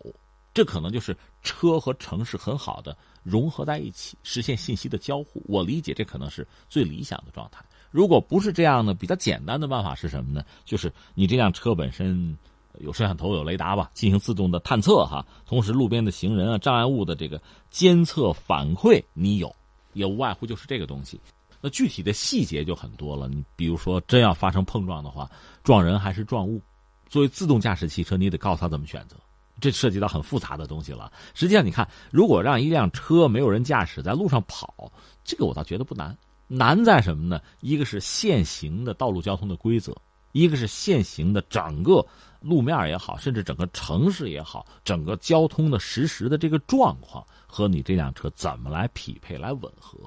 [0.53, 5.43] 这可能就是车和城市很好的融合在一起，实现信息的交互。
[5.47, 7.64] 我理解这可能是最理想的状态。
[7.91, 8.95] 如果不是这样呢？
[8.95, 10.45] 比较简单的办法是什么呢？
[10.64, 12.37] 就是你这辆车本身。
[12.81, 15.24] 有摄像头、有雷达吧，进行自动的探测哈。
[15.47, 19.55] 同时，路边的行人啊、障碍物的这个监测反馈你有，
[19.93, 21.20] 也无外乎就是这个东西。
[21.61, 23.29] 那具体的细节就很多了。
[23.29, 25.31] 你比如说，真要发生碰撞的话，
[25.62, 26.61] 撞人还是撞物？
[27.09, 29.16] 作为自动驾驶汽车，你得告诉他怎么选择。
[29.59, 31.11] 这涉及到很复杂的东西了。
[31.33, 34.93] 实际上，你看，如果让一辆车没有人驾驶在路上跑，
[35.24, 36.16] 这个我倒觉得不难。
[36.47, 37.41] 难在什么呢？
[37.61, 39.97] 一个是现行的道路交通的规则，
[40.33, 42.07] 一个是现行的整个
[42.41, 49.99] 路面也好，甚至整个城市也好，整个交通的实时的这个状况和你这辆车怎么来匹配、来吻合，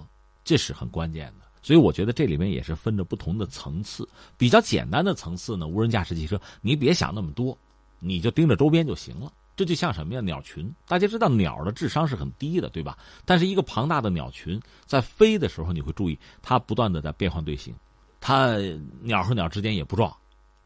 [0.43, 1.45] 这是很关键的。
[1.61, 4.07] 所以我觉得这里面也是分着不同的层次。
[4.37, 7.57] 比较简单的层次呢，无人驾驶汽车，你别想那么多，
[7.99, 9.31] 你就盯着周边就行了。
[9.57, 10.21] 这就像什么呀？
[10.21, 12.97] 鸟群，大家知道鸟的智商是很低的，对吧？
[13.25, 17.75] 但是一个庞大的鸟群在飞的时候，你会注意它不断的在变换队形，
[18.21, 18.55] 它
[19.01, 20.15] 鸟和鸟之间也不撞，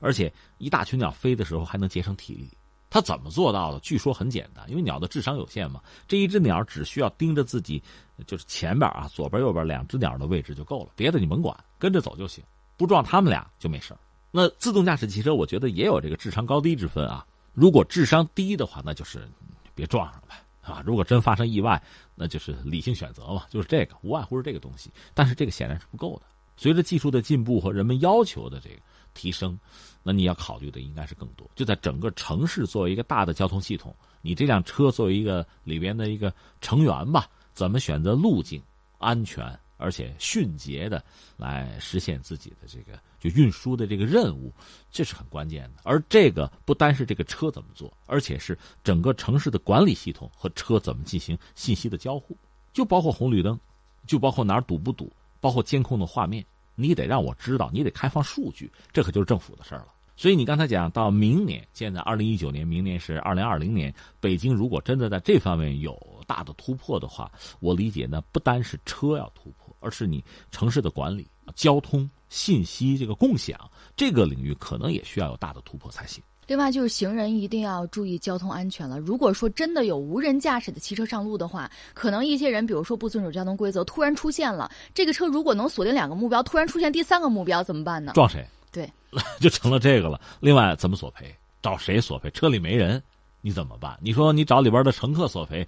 [0.04, 2.50] 而且一大群鸟飞的时候还能节省体力。
[2.90, 3.80] 它怎么做到的？
[3.80, 5.82] 据说很简单，因为鸟的智商有限嘛。
[6.08, 7.82] 这一只鸟只需要盯着自己，
[8.28, 12.44] 就是前边啊，左边右边两只鸟的位置就够了，别的你甭管，跟着走就行，
[12.78, 13.96] 不撞他们俩就没事
[14.30, 17.26] 那自动驾驶汽车，我觉得也有这个智商高低之分啊。
[17.54, 19.28] 如果智商低的话，那就是
[19.74, 20.84] 别撞上呗，啊！
[20.86, 21.82] 如果真发生意外，
[22.14, 24.92] 那就是理性选择嘛，就是这个，无外乎是这个东西。
[25.16, 26.26] 但是这个显然是不够的。
[26.64, 28.78] 随着技术的进步和人们要求的这个
[29.14, 29.60] 提升，
[30.02, 31.46] 那你要考虑的应该是更多。
[31.56, 38.64] 就在整个城市作为一个大的交通系统，你这辆车作为一个里边的一个成员吧，怎么选择路径，
[38.98, 39.46] 安全？
[39.76, 41.04] 而且迅捷的
[41.36, 44.50] 来实现自己的这个就运输的这个任务，
[44.90, 45.82] 这是很关键的。
[45.84, 52.38] 而这个不单是这个车怎么做，而且是整个城市的管理系统和车怎么进行信息的交互，
[52.72, 53.60] 就包括红绿灯，
[54.08, 55.12] 就包括哪儿堵不堵，
[55.42, 56.46] 包括监控的画面，
[56.76, 59.88] 你得让我知道，你得开放数据，这可就是政府的事儿了。
[60.16, 69.64] 所以你刚才讲到明年，现在二零一九年，明年是二零二零年，北京如果真的在这方面有大的突破的话，我理解呢，不单是车要突破。
[69.86, 76.24] 而是你城市的管理、交通信息这个共享这个领域，可能也需要有大的突破才行。
[76.48, 79.00] 另外，就是行人一定要注意交通安全了。
[79.00, 88.12] 如果说真的有无人驾驶的汽车上路的话，可能一些人，比如说不遵守交通规则，突然出现了，这个车如果能锁定两个目标，突然出现第三个目标怎么办呢？
[88.14, 88.46] 撞谁？
[88.72, 88.92] 对，
[89.40, 90.20] 就成了这个了。
[90.40, 91.34] 另外，怎么索赔？
[91.62, 92.30] 找谁索赔？
[92.32, 93.02] 车里没人，
[93.42, 93.98] 你怎么办？
[94.02, 95.66] 你说你找里边的乘客索赔？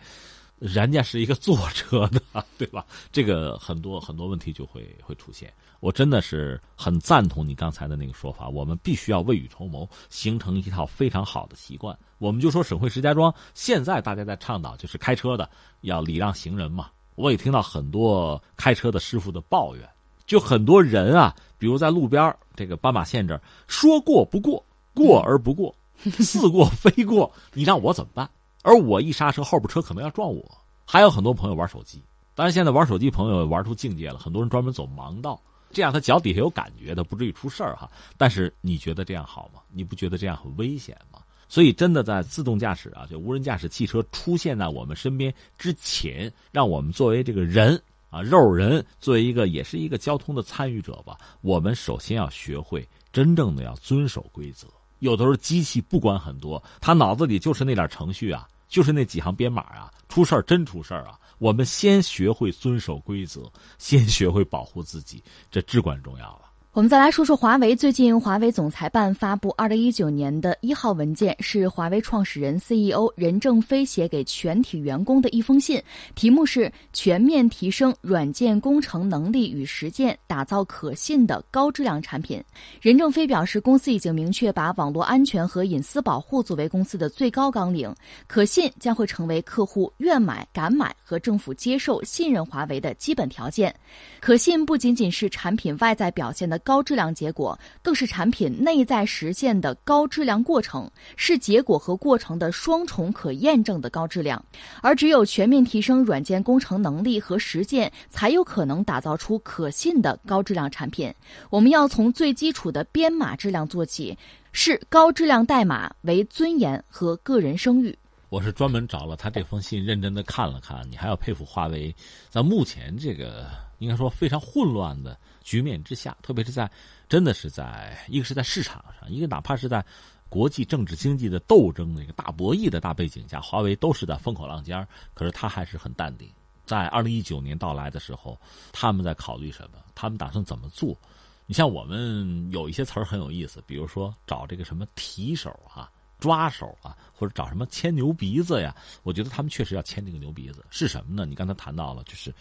[0.59, 2.21] 人家是一个坐车的，
[2.57, 2.85] 对吧？
[3.11, 5.51] 这个很多很多问题就会会出现。
[5.81, 11.95] 我真的是很赞同你刚才的那个说法，我们必须要未雨绸缪，形成一套非常好的习惯。
[12.17, 15.47] 我们就说省会石家庄现在大家在倡导，就是开车的
[15.81, 16.89] 要礼让行人嘛。
[17.15, 19.87] 我也听到很多开车的师傅的抱怨，
[20.25, 28.29] 就很多人啊，比如在路边这个斑马线这儿说过不过，过而不过，似过非过，你让我怎么办？
[28.65, 30.43] 而我一刹车，后边车可能要撞我。
[30.85, 32.01] 还有很多朋友玩手机，
[32.33, 35.39] 当然现在玩手机朋友玩出境界了，很多人专门走盲道，
[35.71, 37.87] 这样他脚底下有感觉，他不至于出事儿哈。
[38.17, 39.61] 但是你觉得这样好吗？
[39.71, 41.19] 你不觉得这样很危险吗？
[41.47, 54.67] 所以真的在自动驾驶啊，就无人驾驶汽车出现在我们身边之前，让我们作为这个人啊，肉人，作为一个也是一个交通的参与者吧，我们首先要学会真正的要遵守规则。
[54.99, 58.47] 有的时候机器不管很多，他脑子里就是那点程序啊。
[58.75, 61.17] 就是那几行编码啊，出事儿真出事儿啊！
[61.37, 66.44] 我们先学会遵守规则，先学会保护自己，这至关重要了。
[66.75, 67.73] 我们再来说说华为。
[67.73, 75.81] 最近，华为总裁办发布二零一九年的一号文件，是华为创始人 CEO 任正非写给全体员工的一封信，
[76.15, 82.43] 题目是“全面提升软件工程能力与实践，打造可信的高质量产品”。
[82.81, 87.95] 任正非表示，公司已经明确把网络安全和隐私保护作为公司的最高纲领，
[88.27, 93.73] 可信将会成为客户愿买、敢买和政府接受、信任华为的基本条件。
[94.19, 96.59] 可信不仅仅是产品外在表现的。
[96.65, 104.43] 高质量结果更是产品内在实现的高质量过程，是结果和过程的双重可验证的高质量。
[104.81, 111.13] 而只有全面提升软件工程能力和实践，才有可能打造出可信的高质量产品。
[111.51, 114.17] 我们要从最基础的编码质量做起，
[114.51, 117.95] 视高质量代码为尊严和个人声誉。
[118.29, 120.83] 我是专门找了他这封信，认真的看了看。
[120.89, 121.95] 你还要佩服华为，
[122.27, 123.45] 在目前这个
[123.77, 125.15] 应该说非常混乱的。
[125.45, 126.69] 局面之下，特别是在，
[127.07, 129.85] 真的是在一个是在市场上，一个哪怕是在
[130.27, 136.27] 国际政治经济的斗争的一个大博弈的大背景下，华为都是在风口浪尖可是他还是很淡定。
[136.65, 138.37] 在二零一九年到来的时候，
[138.73, 139.77] 他们在考虑什么？
[139.93, 140.97] 他们打算怎么做？
[141.45, 148.75] 你像我们有一些词儿很有意思，比如说找这个什么提手啊、抓手啊，或者找什么牵牛鼻子呀。
[149.03, 151.23] 我觉得他们确实要牵这个牛鼻子，是什么呢？
[151.23, 152.33] 你刚才谈到了，就是。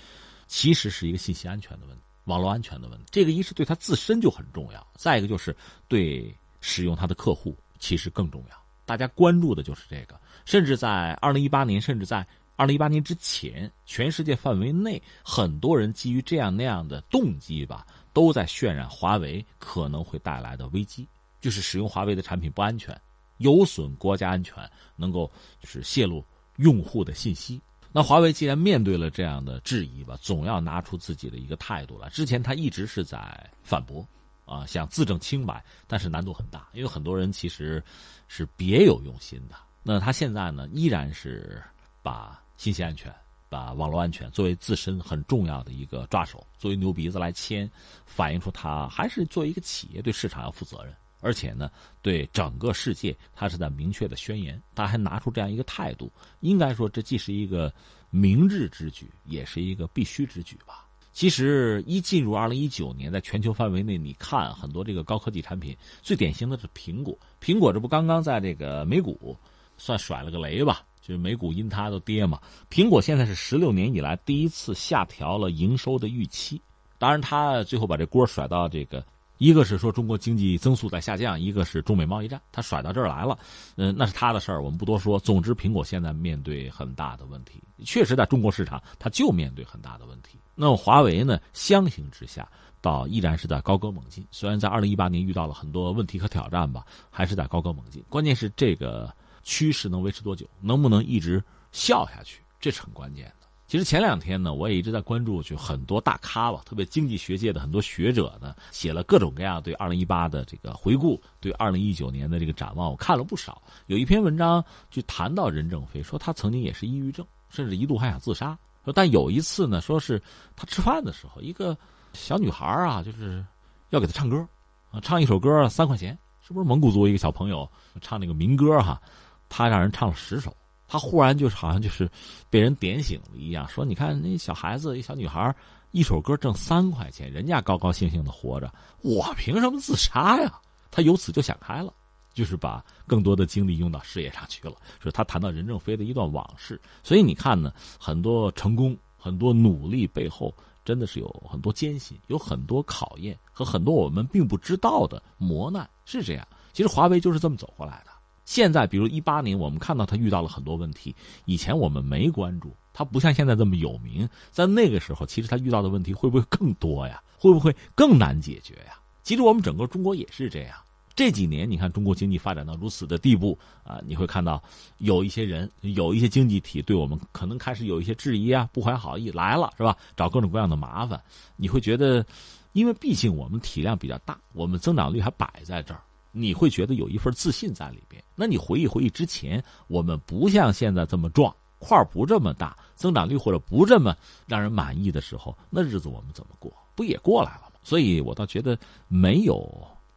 [0.47, 3.05] 其实是一个信息安全的问题、网络安全的问题。
[3.11, 5.55] 这个一是对他自身就很重要，再一个就是
[5.89, 8.57] 对使用他的客户其实更重要。
[8.87, 21.09] 大家关注的就是这个，甚至在二零一八年，甚至在二零一八年之前，全世界范围内，很多人基于这样那样的动机吧，都在渲染华为可能会带来的危机，
[21.41, 22.99] 就是使用华为的产品不安全，
[23.39, 26.23] 有损国家安全，能够就是泄露
[26.57, 27.61] 用户的信息。
[27.95, 32.09] 那华为既然面对了这样的质疑吧，总要拿出自己的一个态度来。
[32.09, 33.19] 之前他一直是在
[33.63, 34.05] 反驳。
[34.47, 37.83] 啊，想自证清白，但是难度很大，因为很多人其实
[38.29, 39.57] 是别有用心的。
[39.83, 41.63] 那他现在呢，依然是
[42.03, 43.11] 把信息安全、
[43.49, 47.71] 把网络安全作为自身很重要的一个抓手，作为牛鼻子来牵，
[48.05, 50.95] 反映出他还是作为一个企业对市场要负责任，
[51.25, 51.71] 而且呢，
[52.03, 57.73] 对整个世界他是在明确的宣言，他还拿出这样一个态度，应该说这既是一个
[58.11, 60.87] 明智之举，也是一个必须之举吧。
[61.15, 67.17] 其实一进入二零一九年，在全球范围内，你看很多这个高科技产品，最典型的是苹果。
[67.41, 69.35] 苹果这不刚刚在这个美股
[69.79, 70.85] 算甩了个雷吧？
[71.01, 72.39] 就是美股因它都跌嘛。
[72.69, 76.61] 苹果现在是十六年以来第一次下调了营收的预期，
[76.99, 79.03] 当然它最后把这锅甩到这个。
[79.39, 83.39] 一个是说中国经济增速在下降，一个是中美贸易战，他甩到这儿来了，
[83.77, 85.19] 嗯，那是他的事儿，我们不多说。
[85.19, 90.39] 总之，苹果现在面对很大的问题，确实在中国市场，它就面对很大的问题。
[90.55, 92.49] 那么华为呢，相形之下，
[92.81, 94.25] 倒依然是在高歌猛进。
[94.31, 98.05] 虽然在二零一八年遇到了很多问题和挑战吧，还是在高歌猛进。
[98.09, 99.13] 关键是这个
[99.43, 103.44] 趋势能维持多久，能不能一直笑下去，这是很关键的。
[103.67, 113.61] 其实前两天呢，我也一直在关注，就很多大咖吧，特别经济学界的很多学者呢，写了各种各样对二零一八的这个回顾，对二零一九年的这个展望，我看了不少。
[113.87, 118.57] 有一篇文章就谈到任正非，说他曾经也是抑郁症，甚至一度还想自杀。
[118.85, 120.23] 说但有一次呢，说是
[120.55, 121.77] 他吃饭的时候，一个
[122.13, 123.45] 小女孩啊，就是
[123.89, 124.47] 要给他唱歌，
[124.91, 127.67] 啊，唱一首歌三块钱，是不是蒙古族一个小朋友
[128.03, 129.01] 唱那个民歌哈？
[129.49, 130.55] 他让人唱了十首。
[130.95, 132.09] 他忽然就是好像就是
[132.49, 135.53] 被人点醒了一样，说：“你看那小孩子，一小女孩，
[135.91, 140.61] 一首歌挣三块钱，人家高高兴兴的活着，我凭什么自杀呀？”
[140.93, 141.93] 他由此就想开了，
[142.33, 144.77] 就是把更多的精力用到事业上去了。
[145.01, 156.47] 说他谈到任正非的一段往事，所以你看呢，很多成功、很多努力背后，真的是有很多艰辛，有很多考验和很多我们并不知道的磨难，是这样。
[156.73, 158.14] 其实华为就是这么走过来的。
[158.45, 161.15] 现在，比如一八年，我们看到他遇到了很多问题，
[161.45, 164.29] 以前我们没关注，他不像现在这么有名。
[164.51, 167.23] 在那个时候，其实他遇到的问题会不会更多呀？
[167.39, 168.99] 会不会更难解决呀？
[169.23, 170.77] 其实我们整个中国也是这样。
[171.17, 174.63] 这几年，你看中国经济发展到如此的地步啊，你会看到
[174.99, 179.97] 有一些人、有一些经济体对我们可能开始有一些质疑啊，不怀好意来了，是吧？
[180.17, 181.23] 找各种各样的麻烦。
[181.57, 182.27] 你会觉得，
[182.73, 186.01] 因为毕竟我们体量比较大，我们增长率还摆在这儿。
[186.37, 188.23] 你会觉得有一份自信在里边。
[188.35, 196.73] 那你回忆回忆之前，我们不像现在这么壮，块儿不这么大，增长率或者不这么让人满意的时候，那日子我们怎么过？
[196.97, 197.79] 不也过来了吗？
[197.85, 198.77] 所以我倒觉得
[199.07, 199.65] 没有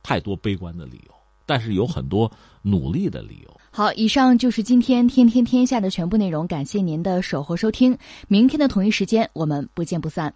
[0.01, 1.13] 太多悲观的理由，
[1.45, 2.32] 但是有很多
[2.63, 3.61] 努力的理由。
[3.70, 7.95] 好，以上就是今天天天天下的全部内容，感谢您的守候收听。
[8.28, 10.34] 明天的同一时间，我们不见不散。